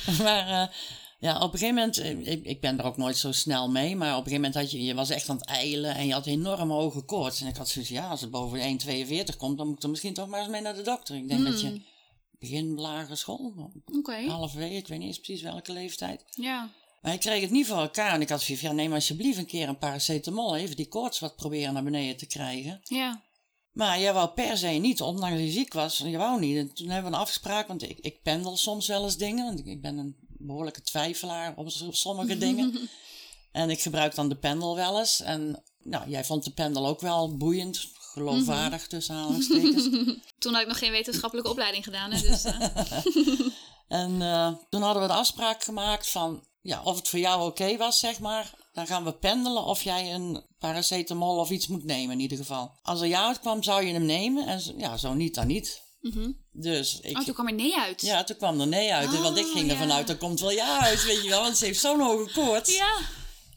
[0.23, 0.67] maar eh,
[1.19, 3.95] ja, op een gegeven moment, eh, ik, ik ben er ook nooit zo snel mee,
[3.95, 6.13] maar op een gegeven moment had je, je was echt aan het eilen en je
[6.13, 7.41] had enorm hoge koorts.
[7.41, 10.13] En ik had zoiets, ja, als het boven 1,42 komt, dan moet ik er misschien
[10.13, 11.15] toch maar eens mee naar de dokter.
[11.15, 11.73] Ik denk dat Hmm.
[11.73, 11.81] je
[12.39, 14.15] begin lagere school, Oké.
[14.27, 16.23] halverwege, ik weet niet eens precies welke leeftijd.
[16.29, 16.69] Ja.
[17.07, 19.37] Maar ik kreeg het niet voor elkaar en ik had zoiets van, ja, neem alsjeblieft
[19.37, 22.79] een keer een paracetamol, even die koorts wat proberen naar beneden te krijgen.
[22.83, 23.21] Ja.
[23.71, 25.97] Maar jij wou per se niet, ondanks dat je ziek was.
[25.97, 26.57] Je wou niet.
[26.57, 29.45] En toen hebben we een afspraak, want ik, ik pendel soms wel eens dingen.
[29.45, 32.89] Want ik, ben een behoorlijke twijfelaar op, sommige dingen.
[33.51, 35.21] En ik gebruik dan de pendel wel eens.
[35.21, 39.83] En nou, jij vond de pendel ook wel boeiend geloofwaardig tussen aanhalingstekens.
[40.39, 42.11] Toen had ik nog geen wetenschappelijke opleiding gedaan.
[42.11, 42.61] Hè, dus, eh,
[43.87, 47.77] En eh, toen hadden we de afspraak gemaakt van ja, of het voor jou oké
[47.77, 48.53] was, zeg maar.
[48.73, 52.71] Dan gaan we pendelen of jij een paracetamol of iets moet nemen in ieder geval.
[52.81, 54.47] Als er ja uitkwam, zou je hem nemen.
[54.47, 55.81] En zo- ja, zo niet, dan niet.
[56.01, 56.31] mhm.
[56.51, 58.01] Dus ik, Oh, toen kwam er nee uit.
[58.01, 59.21] ja, toen kwam er nee uit.
[59.21, 59.95] want ik Oh, ging ervan ja.
[59.95, 61.41] uit, er komt wel ja uit, weet je wel.
[61.41, 62.75] Want ze heeft zo'n hoge koorts.
[62.77, 62.97] Ja.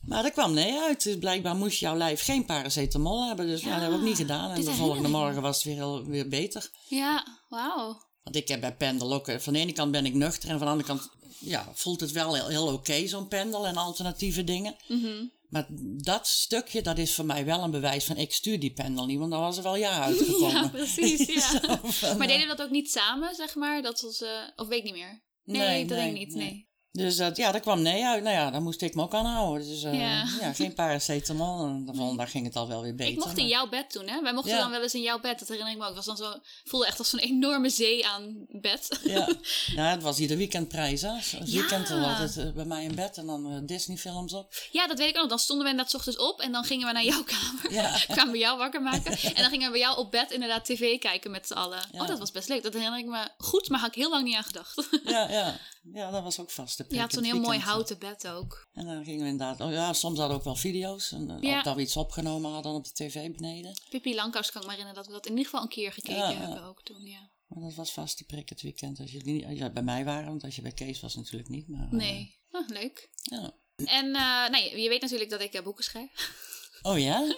[0.06, 1.02] Maar er kwam nee uit.
[1.02, 3.46] Dus blijkbaar moest jouw lijf geen paracetamol hebben.
[3.46, 4.50] Dus ja, dat hebben we ook niet gedaan.
[4.50, 6.70] En de volgende ik morgen was het weer, heel, weer beter.
[6.88, 8.08] Ja, wauw.
[8.22, 9.28] Want ik heb bij pendel ook...
[9.28, 11.08] eh, Van de ene kant ben ik nuchter en van de andere kant...
[11.38, 14.76] Ja, voelt het wel heel, heel oké, zo'n pendel en alternatieve dingen.
[14.88, 15.24] Mhm.
[15.48, 15.66] Maar
[16.02, 18.16] dat stukje, dat is voor mij wel een bewijs van...
[18.16, 20.50] Ik stuur die pendel niet, want dan was er wel ja uitgekomen.
[20.62, 21.26] Ja, precies.
[21.34, 21.78] Ja.
[21.82, 23.82] Van, Maar eh, deden we dat ook niet samen, zeg maar?
[23.82, 25.22] Dat was, eh, of weet ik niet meer.
[25.44, 26.34] Nee, Nee, dat denk ik niet.
[26.34, 26.44] nee.
[26.50, 26.68] Nee.
[26.92, 28.22] Dus dat, ja, daar kwam nee uit.
[28.22, 29.66] Nou ja, daar moest ik me ook aan houden.
[29.68, 30.24] Dus eh, Ja.
[30.40, 30.52] ja.
[30.52, 31.64] geen paracetamol.
[31.66, 33.12] En de volgende dag ging het al wel weer beter.
[33.12, 34.20] Ik mocht in maar- jouw bed toen, hè?
[34.22, 34.58] Wij mochten Ja.
[34.60, 35.38] dan wel eens in jouw bed.
[35.38, 35.94] Dat herinner ik me ook.
[35.94, 36.32] Was dan zo,
[36.64, 39.00] voelde echt als zo'n enorme zee aan bed.
[39.04, 39.28] Ja.
[39.76, 41.02] ja, het was ieder weekendprijs.
[41.02, 41.08] Hè.
[41.10, 44.54] Als weekend was het eh, bij mij in bed en dan eh, Disney-films op.
[44.72, 45.28] Ja, dat weet ik ook nog.
[45.30, 47.72] Dan stonden we inderdaad ochtends op en dan gingen we naar jouw kamer.
[47.72, 47.98] Ja.
[48.14, 49.12] kwamen we jou wakker maken.
[49.34, 51.82] En dan gingen we bij jou op bed inderdaad tv kijken met z'n allen.
[51.92, 52.62] Oh, dat was best leuk.
[52.62, 54.88] Dat herinner ik me goed, maar had ik heel lang niet aan gedacht.
[55.04, 55.56] Ja, ja.
[55.94, 56.78] ja, dat was ook vast.
[56.88, 58.68] Je had in zo'n het heel mooi houten bed ook.
[58.72, 59.60] En dan gingen we inderdaad...
[59.60, 61.12] Oh ja, soms hadden we ook wel video's.
[61.12, 61.56] En, eh, Ja.
[61.58, 63.80] Of dat we iets opgenomen hadden op de tv beneden.
[63.90, 66.20] Pippi Langkous kan ik me herinneren dat we dat in ieder geval een keer gekeken
[66.20, 66.36] Ja, ja.
[66.40, 67.30] hebben ook toen, ja.
[67.46, 69.00] Maar dat was vast de prik het weekend.
[69.00, 71.48] Als je niet, als je bij mij waren, want als je bij Kees was natuurlijk
[71.48, 71.68] niet.
[71.68, 72.38] Maar, eh, Nee.
[72.50, 73.10] Ah, leuk.
[73.22, 73.50] ja.
[73.84, 76.10] En nou, je, je weet natuurlijk dat ik boeken schrijf.
[76.82, 77.34] Oh ja?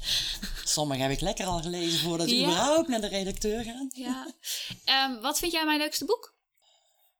[0.64, 2.42] Sommige heb ik lekker al gelezen voordat we Ja.
[2.46, 3.88] überhaupt naar de redacteur gaan.
[3.94, 4.34] Ja.
[4.84, 6.35] Ehm, wat vind jij mijn leukste boek?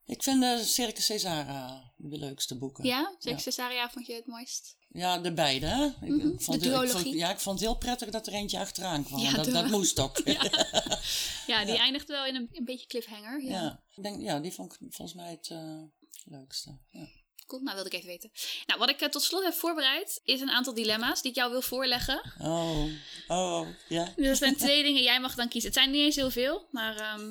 [0.06, 2.84] Ik vind de Circus Caesara de leukste boeken.
[2.84, 3.14] Ja?
[3.18, 4.76] Zeker Cesaria vond je het mooist?
[4.88, 5.84] Ja, de beide, hè?
[5.86, 6.26] Ik vond, Mhm.
[6.28, 7.16] de ik vond- duologie.
[7.16, 9.20] ja, ik vond het heel prettig dat er eentje achteraan kwam.
[9.20, 10.18] Ja, dat, dat moest ook.
[10.24, 10.40] Ja.
[11.46, 13.42] Ja, die eindigt wel in een, een beetje cliffhanger.
[13.42, 13.82] Ja.
[13.94, 15.82] Ik denk, ja, die vond ik volgens mij het eh,
[16.24, 16.78] leukste.
[16.90, 17.06] Ja.
[17.46, 18.30] Cool, nou wilde ik even weten.
[18.66, 21.50] Nou, wat ik eh, tot slot heb voorbereid is een aantal dilemma's die ik jou
[21.50, 22.32] wil voorleggen.
[22.38, 22.84] Oh,
[23.28, 24.12] oh, ja.
[24.16, 25.70] Dus er zijn twee dingen, jij mag dan kiezen.
[25.70, 27.26] Het zijn niet eens heel veel, maar ehm,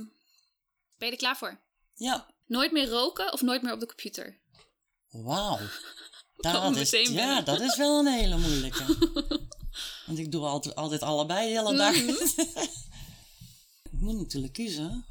[0.98, 1.60] ben je er klaar voor?
[1.96, 4.44] Ja, Nooit meer roken of nooit meer op de computer?
[5.24, 5.60] wauw.
[6.36, 8.98] Dat is, ja, dat is wel een hele moeilijke.
[10.06, 11.96] Want ik doe altijd, altijd allebei de hele dag.
[11.96, 12.10] Mhm.
[13.92, 15.06] ik moet natuurlijk kiezen.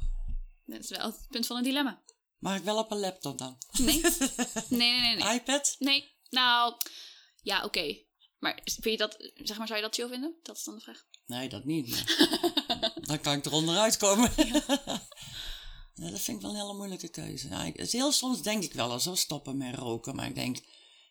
[0.65, 2.01] Dat is wel het punt van een dilemma.
[2.37, 3.57] Mag ik wel op een laptop dan?
[3.71, 4.01] Nee?
[4.01, 4.11] Nee,
[4.69, 5.15] nee, nee.
[5.15, 5.75] Nee, iPad?
[5.79, 6.15] nee.
[6.29, 6.73] nou,
[7.41, 7.97] ja, oké.
[8.39, 10.35] Maar vind je dat, zeg maar, zou je dat chill vinden?
[10.43, 11.03] Dat is dan de vraag.
[11.25, 12.03] Nee, dat niet.
[13.07, 14.31] dan kan ik er onderuit komen.
[14.35, 14.63] Ja,
[15.95, 17.49] dat vind ik wel een hele moeilijke keuze.
[17.49, 20.15] Ja, ik- heel soms denk ik wel eens stoppen met roken.
[20.15, 20.57] Maar ik denk,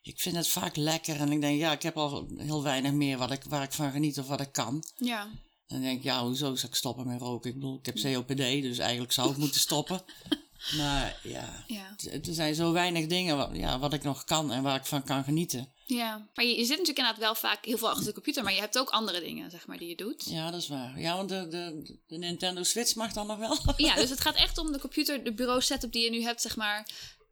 [0.02, 1.16] ik vind het vaak lekker.
[1.20, 3.90] En ik denk, ja, ik heb al heel weinig meer wat ik, waar ik van
[3.90, 4.84] geniet of wat ik kan.
[4.96, 5.22] Ja.
[5.22, 5.30] En
[5.66, 7.50] dan denk ik, ja, hoezo zou ik stoppen met roken?
[7.50, 10.02] Ik bedoel, ik heb COPD, dus eigenlijk zou ik moeten stoppen.
[10.76, 11.96] Maar ja, Ja.
[12.10, 15.02] er zijn zo weinig dingen wat, ja, wat ik nog kan en waar ik van
[15.04, 15.72] kan genieten.
[15.86, 16.28] Ja.
[16.34, 18.60] Maar je, je zit natuurlijk inderdaad wel vaak heel veel achter de computer, maar je
[18.60, 20.24] hebt ook andere dingen, zeg maar, die je doet.
[20.28, 21.00] Ja, dat is waar.
[21.00, 23.58] Ja, want de, de, de Nintendo Switch mag dan nog wel.
[23.76, 26.40] Ja, dus het gaat echt om de computer, de bureau setup die je nu hebt,
[26.42, 26.88] zeg maar.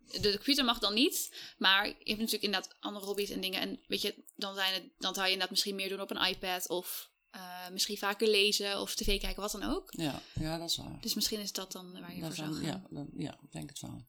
[0.07, 3.61] De, de computer mag dan niet, maar je hebt natuurlijk inderdaad andere hobby's en dingen.
[3.61, 6.27] En weet je, dan, zijn het, dan zou je inderdaad misschien meer doen op een
[6.27, 9.93] iPad of eh, misschien vaker lezen of tv kijken, wat dan ook.
[9.97, 11.01] Ja, ja dat is waar.
[11.01, 12.65] Dus misschien is dat dan waar je voor zou gaan.
[12.65, 14.07] ja, dan, ja, ik denk het wel.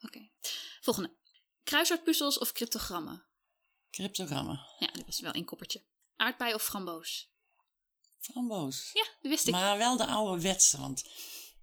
[0.00, 0.28] Oké.
[0.80, 1.16] Volgende.
[1.62, 3.24] Kruiswoordpuzzels of cryptogrammen?
[3.90, 4.60] Cryptogrammen.
[4.78, 5.84] Ja, dit was wel een koppertje.
[6.16, 7.30] Aardbei of framboos?
[8.20, 8.90] Framboos.
[8.92, 9.52] Ja, dat wist ik.
[9.52, 11.04] Maar wel de oude wetse, want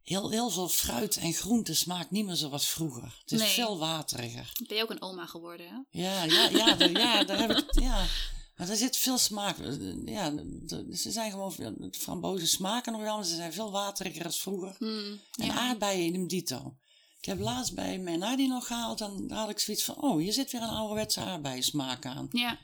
[0.01, 3.17] heel, heel veel fruit en groente smaakt niet meer zoals vroeger.
[3.21, 3.49] Het is Nee.
[3.49, 4.51] veel wateriger.
[4.67, 5.99] Ben je ook een oma geworden, hè?
[6.01, 8.05] Ja, ja, ja, de- ja, daar heb ik, ja.
[8.55, 9.57] Maar er zit veel smaak.
[10.05, 11.53] Ja, de- ze zijn gewoon,
[11.91, 14.75] frambozen smaken nog wel, maar ze zijn veel wateriger als vroeger.
[14.77, 15.53] Hmm, En ja.
[15.53, 16.77] aardbeien in dito.
[17.19, 20.17] Ik heb laatst bij mijn Nadi nog gehaald en daar had ik zoiets van, oh,
[20.17, 22.27] hier zit weer een ouderwetse aardbeien smaak aan.
[22.31, 22.59] Ja,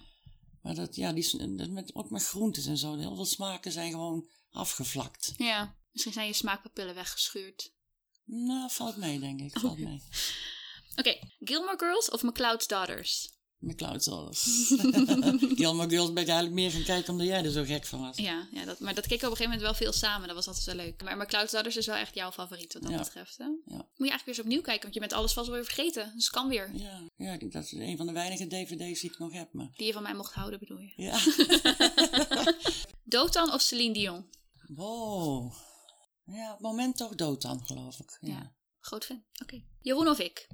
[0.62, 3.92] Maar dat, ja, die, dat met, ook met groentes en zo, heel veel smaken zijn
[3.92, 5.34] gewoon afgevlakt.
[5.38, 5.76] ja.
[5.92, 7.72] Misschien zijn je smaakpapillen weggeschuurd.
[8.26, 9.60] Nou, valt mee, denk ik.
[9.60, 10.02] Valt mee.
[10.96, 13.30] Oké, Gilmore Girls of McCloud's Daughters?
[13.62, 14.43] McCloud zelfs.
[15.59, 18.18] Gilmore Girls ben ik eigenlijk meer gaan kijken omdat jij er zo gek van was.
[18.18, 20.28] Ja, ja dat, maar dat keken we op een gegeven moment wel veel samen.
[20.28, 21.03] Dat was altijd wel leuk.
[21.03, 22.97] Maar McCloud's Daughters is wel echt jouw favoriet wat dat Ja.
[22.97, 23.38] betreft.
[23.38, 23.43] Hè?
[23.43, 23.53] Ja.
[23.66, 26.12] Moet je eigenlijk weer eens opnieuw kijken, want je bent alles vast wel weer vergeten.
[26.16, 26.72] Dus kan weer.
[26.76, 29.53] Ja, ja, dat is een van de weinige dvd's die ik nog heb.
[29.53, 30.91] Maar Die je van mij mocht houden, bedoel je?
[30.95, 31.20] ja.
[33.03, 34.26] Dotan of Celine Dion?
[34.68, 35.53] Wow.
[36.26, 38.18] Ja, op het moment toch dood dan, geloof ik.
[38.22, 38.30] Ja.
[38.32, 38.53] Ja.
[38.80, 39.24] Groot fan.
[39.41, 39.62] Oké.
[39.82, 40.47] Jeroen of ik?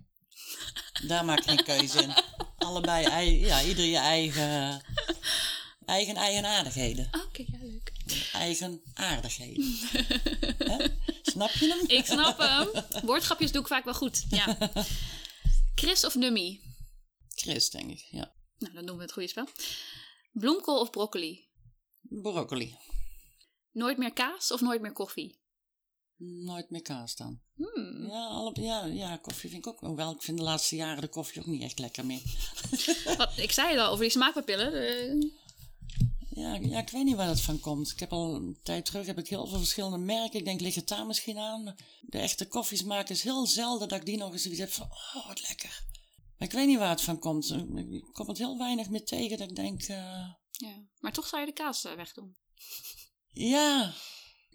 [1.07, 2.09] Daar maak ik geen keuze in.
[2.67, 4.81] Allebei, ei- ja, ieder je eigen,
[5.85, 7.09] eigen eigenaardigheden.
[7.27, 7.91] Oké, ja, leuk.
[8.33, 9.77] eigen aardigheden.
[10.57, 10.85] Hè?
[11.21, 11.97] Snap je hem?
[11.97, 12.67] Ik snap hem.
[13.05, 14.25] Woordgrapjes doe ik vaak wel goed.
[14.29, 14.57] Ja.
[15.75, 16.61] Chris of Nummy?
[17.35, 18.33] Chris, denk ik, ja.
[18.57, 19.47] Nou, dan doen we het goede spel.
[20.31, 21.47] Bloemkool of broccoli?
[22.01, 22.75] Broccoli.
[23.71, 25.39] Nooit meer kaas of nooit meer koffie?
[26.17, 27.39] Nooit meer kaas dan.
[27.55, 28.07] Hmm.
[28.07, 29.79] Ja, alle, ja, ja, koffie vind ik ook.
[29.79, 32.21] Hoewel, ik vind de laatste jaren de koffie ook niet echt lekker meer.
[33.17, 34.71] Wat, ik zei het al over die smaakpapillen.
[34.71, 35.45] De-
[36.29, 37.91] Ja, ja, ik weet niet waar dat van komt.
[37.91, 40.39] Ik heb al een tijd terug heb ik heel veel verschillende merken.
[40.39, 41.75] Ik denk, ligt het daar misschien aan?
[42.01, 45.27] De echte koffiesmaak is heel zelden dat ik die nog eens zoiets heb van, oh,
[45.27, 45.83] wat lekker.
[46.37, 47.51] Maar ik weet niet waar het van komt.
[47.89, 50.85] Ik kom het heel weinig meer tegen dat ik denk, eh, Ja.
[50.99, 52.35] Maar toch zou je de kaas eh, wegdoen.
[53.33, 53.93] ja,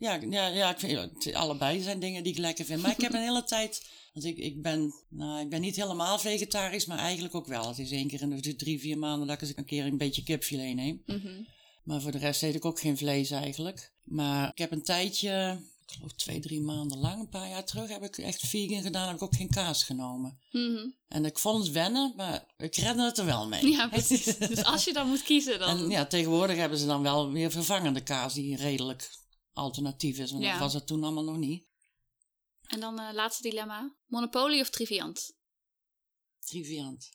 [0.02, 2.82] ja, ja, ja ik vind, allebei zijn dingen die ik lekker vind.
[2.82, 6.18] Maar ik heb een hele tijd, want ik, ik ben, nou, ik ben niet helemaal
[6.18, 7.68] vegetarisch, maar eigenlijk ook wel.
[7.68, 9.96] Het is één keer in de drie, vier maanden dat ik eens een keer een
[9.96, 11.02] beetje kipfilet neem.
[11.06, 11.42] Mhm.
[11.84, 13.92] Maar voor de rest eet ik ook geen vlees eigenlijk.
[14.04, 17.88] Maar ik heb een tijdje, ik geloof twee, drie maanden lang, een paar jaar terug,
[17.88, 19.06] heb ik echt vegan gedaan.
[19.06, 20.38] Heb ik ook geen kaas genomen.
[20.50, 20.88] Mhm.
[21.08, 23.70] En ik vond het wennen, maar ik redde het er wel mee.
[23.70, 24.24] Ja, precies.
[24.38, 25.78] dus als je dan moet kiezen, dan...
[25.78, 29.10] En ja, tegenwoordig hebben ze dan wel weer vervangende kaas die redelijk
[29.52, 30.30] alternatief is.
[30.30, 30.50] Want Ja.
[30.50, 31.66] dat was het toen allemaal nog niet.
[32.66, 33.96] En dan eh laatste dilemma.
[34.06, 35.32] Monopoly of Triviant?
[36.38, 37.10] Triviant.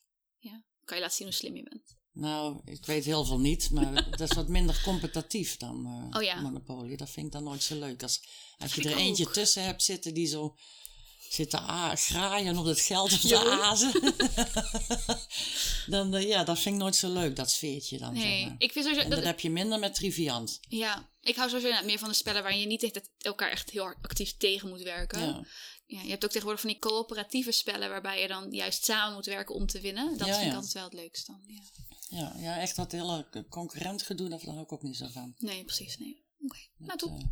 [0.86, 1.96] Kan je laten zien hoe slim je bent.
[2.12, 6.24] Nou, ik weet heel veel niet, maar dat is wat minder competitief dan eh Oh
[6.24, 6.42] ja.
[6.42, 6.96] Monopoly.
[6.96, 8.04] Dat vind ik dan nooit zo leuk.
[8.04, 8.22] Als,
[8.58, 10.56] als je er eentje tussen hebt zitten die zo
[11.30, 13.92] zit te a- graaien op het geld of te azen.
[15.88, 18.14] dan, eh, ja, dat vind ik nooit zo leuk, dat sfeertje dan.
[18.14, 18.56] Nee, zeg maar.
[18.58, 19.04] ik vind sowieso...
[19.04, 20.60] En Dat, dat heb je minder met Triviant.
[20.70, 23.84] Ja, ik hou sowieso meer van de spellen waarin je niet echt elkaar echt heel
[23.84, 25.20] hard actief tegen moet werken.
[25.20, 25.44] Ja.
[25.86, 29.26] Ja, je hebt ook tegenwoordig van die coöperatieve spellen waarbij je dan juist samen moet
[29.26, 30.18] werken om te winnen.
[30.18, 31.42] Dat Ja, vind ik altijd wel het leukst dan.
[31.48, 31.62] Ja.
[32.10, 35.34] Ja, ja, echt dat hele concurrent gedoe, daar hou ik ook niet zo van.
[35.38, 36.26] Nee, precies, nee.
[36.40, 37.20] Oké, nou top.
[37.20, 37.26] eh,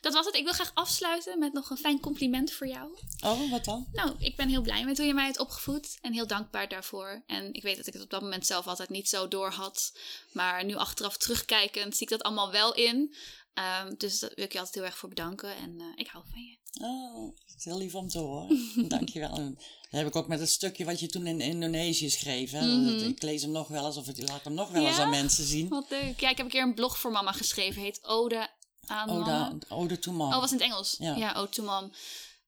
[0.00, 0.34] Dat was het.
[0.34, 2.98] Ik wil graag afsluiten met nog een fijn compliment voor jou.
[3.24, 3.86] oh, wat dan?
[3.92, 7.22] Nou, ik ben heel blij met hoe je mij hebt opgevoed en heel dankbaar daarvoor.
[7.26, 9.98] En ik weet dat ik het op dat moment zelf altijd niet zo door had.
[10.32, 13.14] Maar nu achteraf terugkijkend zie ik dat allemaal wel in.
[13.54, 15.56] Ehm, dus daar wil ik je altijd heel erg voor bedanken.
[15.56, 16.56] En eh, ik hou van je.
[16.82, 18.58] Oh, het is heel lief om te horen.
[18.88, 19.34] Dankjewel.
[19.36, 22.50] En Dat heb ik ook met het stukje wat je toen in Indonesië schreef.
[22.50, 22.66] Hè?
[22.66, 23.04] Mhm.
[23.08, 25.02] Ik lees hem nog wel eens of ik laat hem nog wel eens Ja?
[25.02, 25.68] aan mensen zien.
[25.68, 26.20] Wat leuk.
[26.20, 27.82] Ja, ik heb een keer een blog voor mama geschreven.
[27.82, 28.48] Heet Ode
[28.88, 29.20] aan mama.
[29.20, 30.32] Oda, Ode to Mom.
[30.32, 30.96] Oh, was in het Engels?
[30.98, 31.16] Ja.
[31.16, 31.92] Ja, Ode to Mom.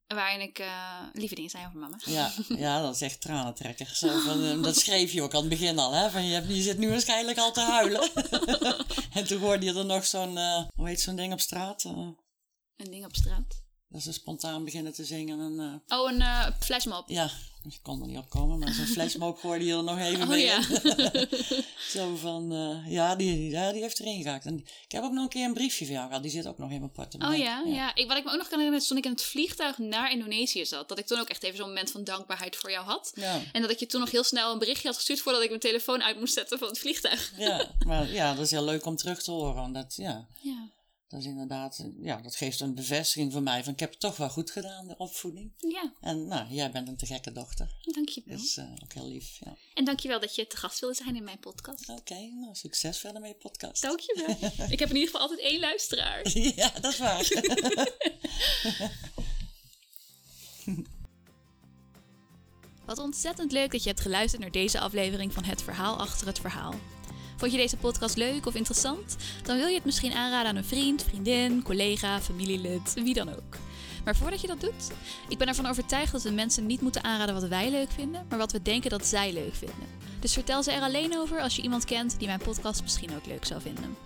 [0.07, 1.97] Waarin ik eh, lieve dingen zei over mama.
[2.05, 2.32] Ja,
[2.66, 3.86] ja, dat is echt tranentrekker.
[3.95, 5.93] Zo van, eh, dat schreef je ook aan het begin al.
[5.93, 6.11] Hè?
[6.11, 8.11] Van, je, hebt, je zit nu waarschijnlijk al te huilen.
[9.18, 11.84] en toen hoorde je er nog zo'n, eh, hoe heet zo'n ding op straat?
[11.84, 12.16] Een
[12.76, 13.62] ding op straat.
[13.93, 15.41] Dat ze spontaan beginnen te zingen.
[15.41, 17.09] En, eh, Oh, een eh flashmob.
[17.09, 17.30] ja,
[17.68, 20.28] ik kon er niet op komen, maar zo'n flashmob gooide je er nog even Oh
[20.28, 20.62] mee ja.
[21.95, 24.47] Zo van, eh, ja, die, ja, die heeft erin gehakt.
[24.47, 26.22] En ik heb ook nog een keer een briefje van jou gehad.
[26.22, 27.38] Die zit ook nog in mijn portemonnee.
[27.38, 27.95] Oh ja, ja.
[27.95, 30.12] Ik, wat ik me ook nog kan herinneren is toen ik in het vliegtuig naar
[30.12, 30.88] Indonesië zat.
[30.88, 33.12] Dat ik toen ook echt even zo'n moment van dankbaarheid voor jou had.
[33.14, 35.49] Ja, En dat ik je toen nog heel snel een berichtje had gestuurd voordat ik
[35.49, 37.32] mijn telefoon uit moest zetten van het vliegtuig.
[37.36, 39.55] ja, maar ja, dat is heel leuk om terug te horen.
[39.55, 40.68] want Dat, ja, Ja.
[41.11, 44.16] Dat is inderdaad, ja, dat geeft een bevestiging voor mij van ik heb het toch
[44.16, 45.52] wel goed gedaan, de opvoeding.
[45.56, 47.68] Ja, En nou, jij bent een te gekke dochter.
[47.82, 48.36] dankjewel.
[48.36, 49.56] Dus eh, ook heel lief, ja.
[49.74, 51.88] En dankjewel dat je te gast wilde zijn in mijn podcast.
[51.88, 53.82] Oké, nou, succes verder met je podcast.
[53.82, 54.36] Dankjewel.
[54.74, 56.38] ik heb in ieder geval altijd één luisteraar.
[56.38, 57.28] ja, dat is waar.
[62.86, 66.38] Wat ontzettend leuk dat je hebt geluisterd naar deze aflevering van Het Verhaal Achter het
[66.38, 66.74] Verhaal.
[67.41, 69.16] Vond je deze podcast leuk of interessant?
[69.43, 73.57] Dan wil je het misschien aanraden aan een vriend, vriendin, collega, familielid, wie dan ook.
[74.05, 74.91] Maar voordat je dat doet,
[75.28, 78.38] ik ben ervan overtuigd dat we mensen niet moeten aanraden wat wij leuk vinden, maar
[78.38, 79.86] wat we denken dat zij leuk vinden.
[80.18, 83.26] Dus vertel ze er alleen over als je iemand kent die mijn podcast misschien ook
[83.26, 83.97] leuk zou vinden.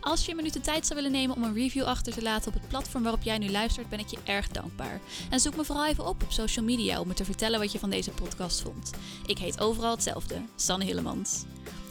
[0.00, 2.48] Als je een minuut de tijd zou willen nemen om een review achter te laten
[2.48, 5.00] op het platform waarop jij nu luistert, ben ik je erg dankbaar.
[5.30, 7.78] En zoek me vooral even op op social media om me te vertellen wat je
[7.78, 8.90] van deze podcast vond.
[9.26, 11.44] Ik heet overal hetzelfde, Sanne Hillemans.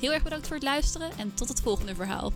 [0.03, 2.31] Heel erg bedankt voor het luisteren en tot het volgende verhaal.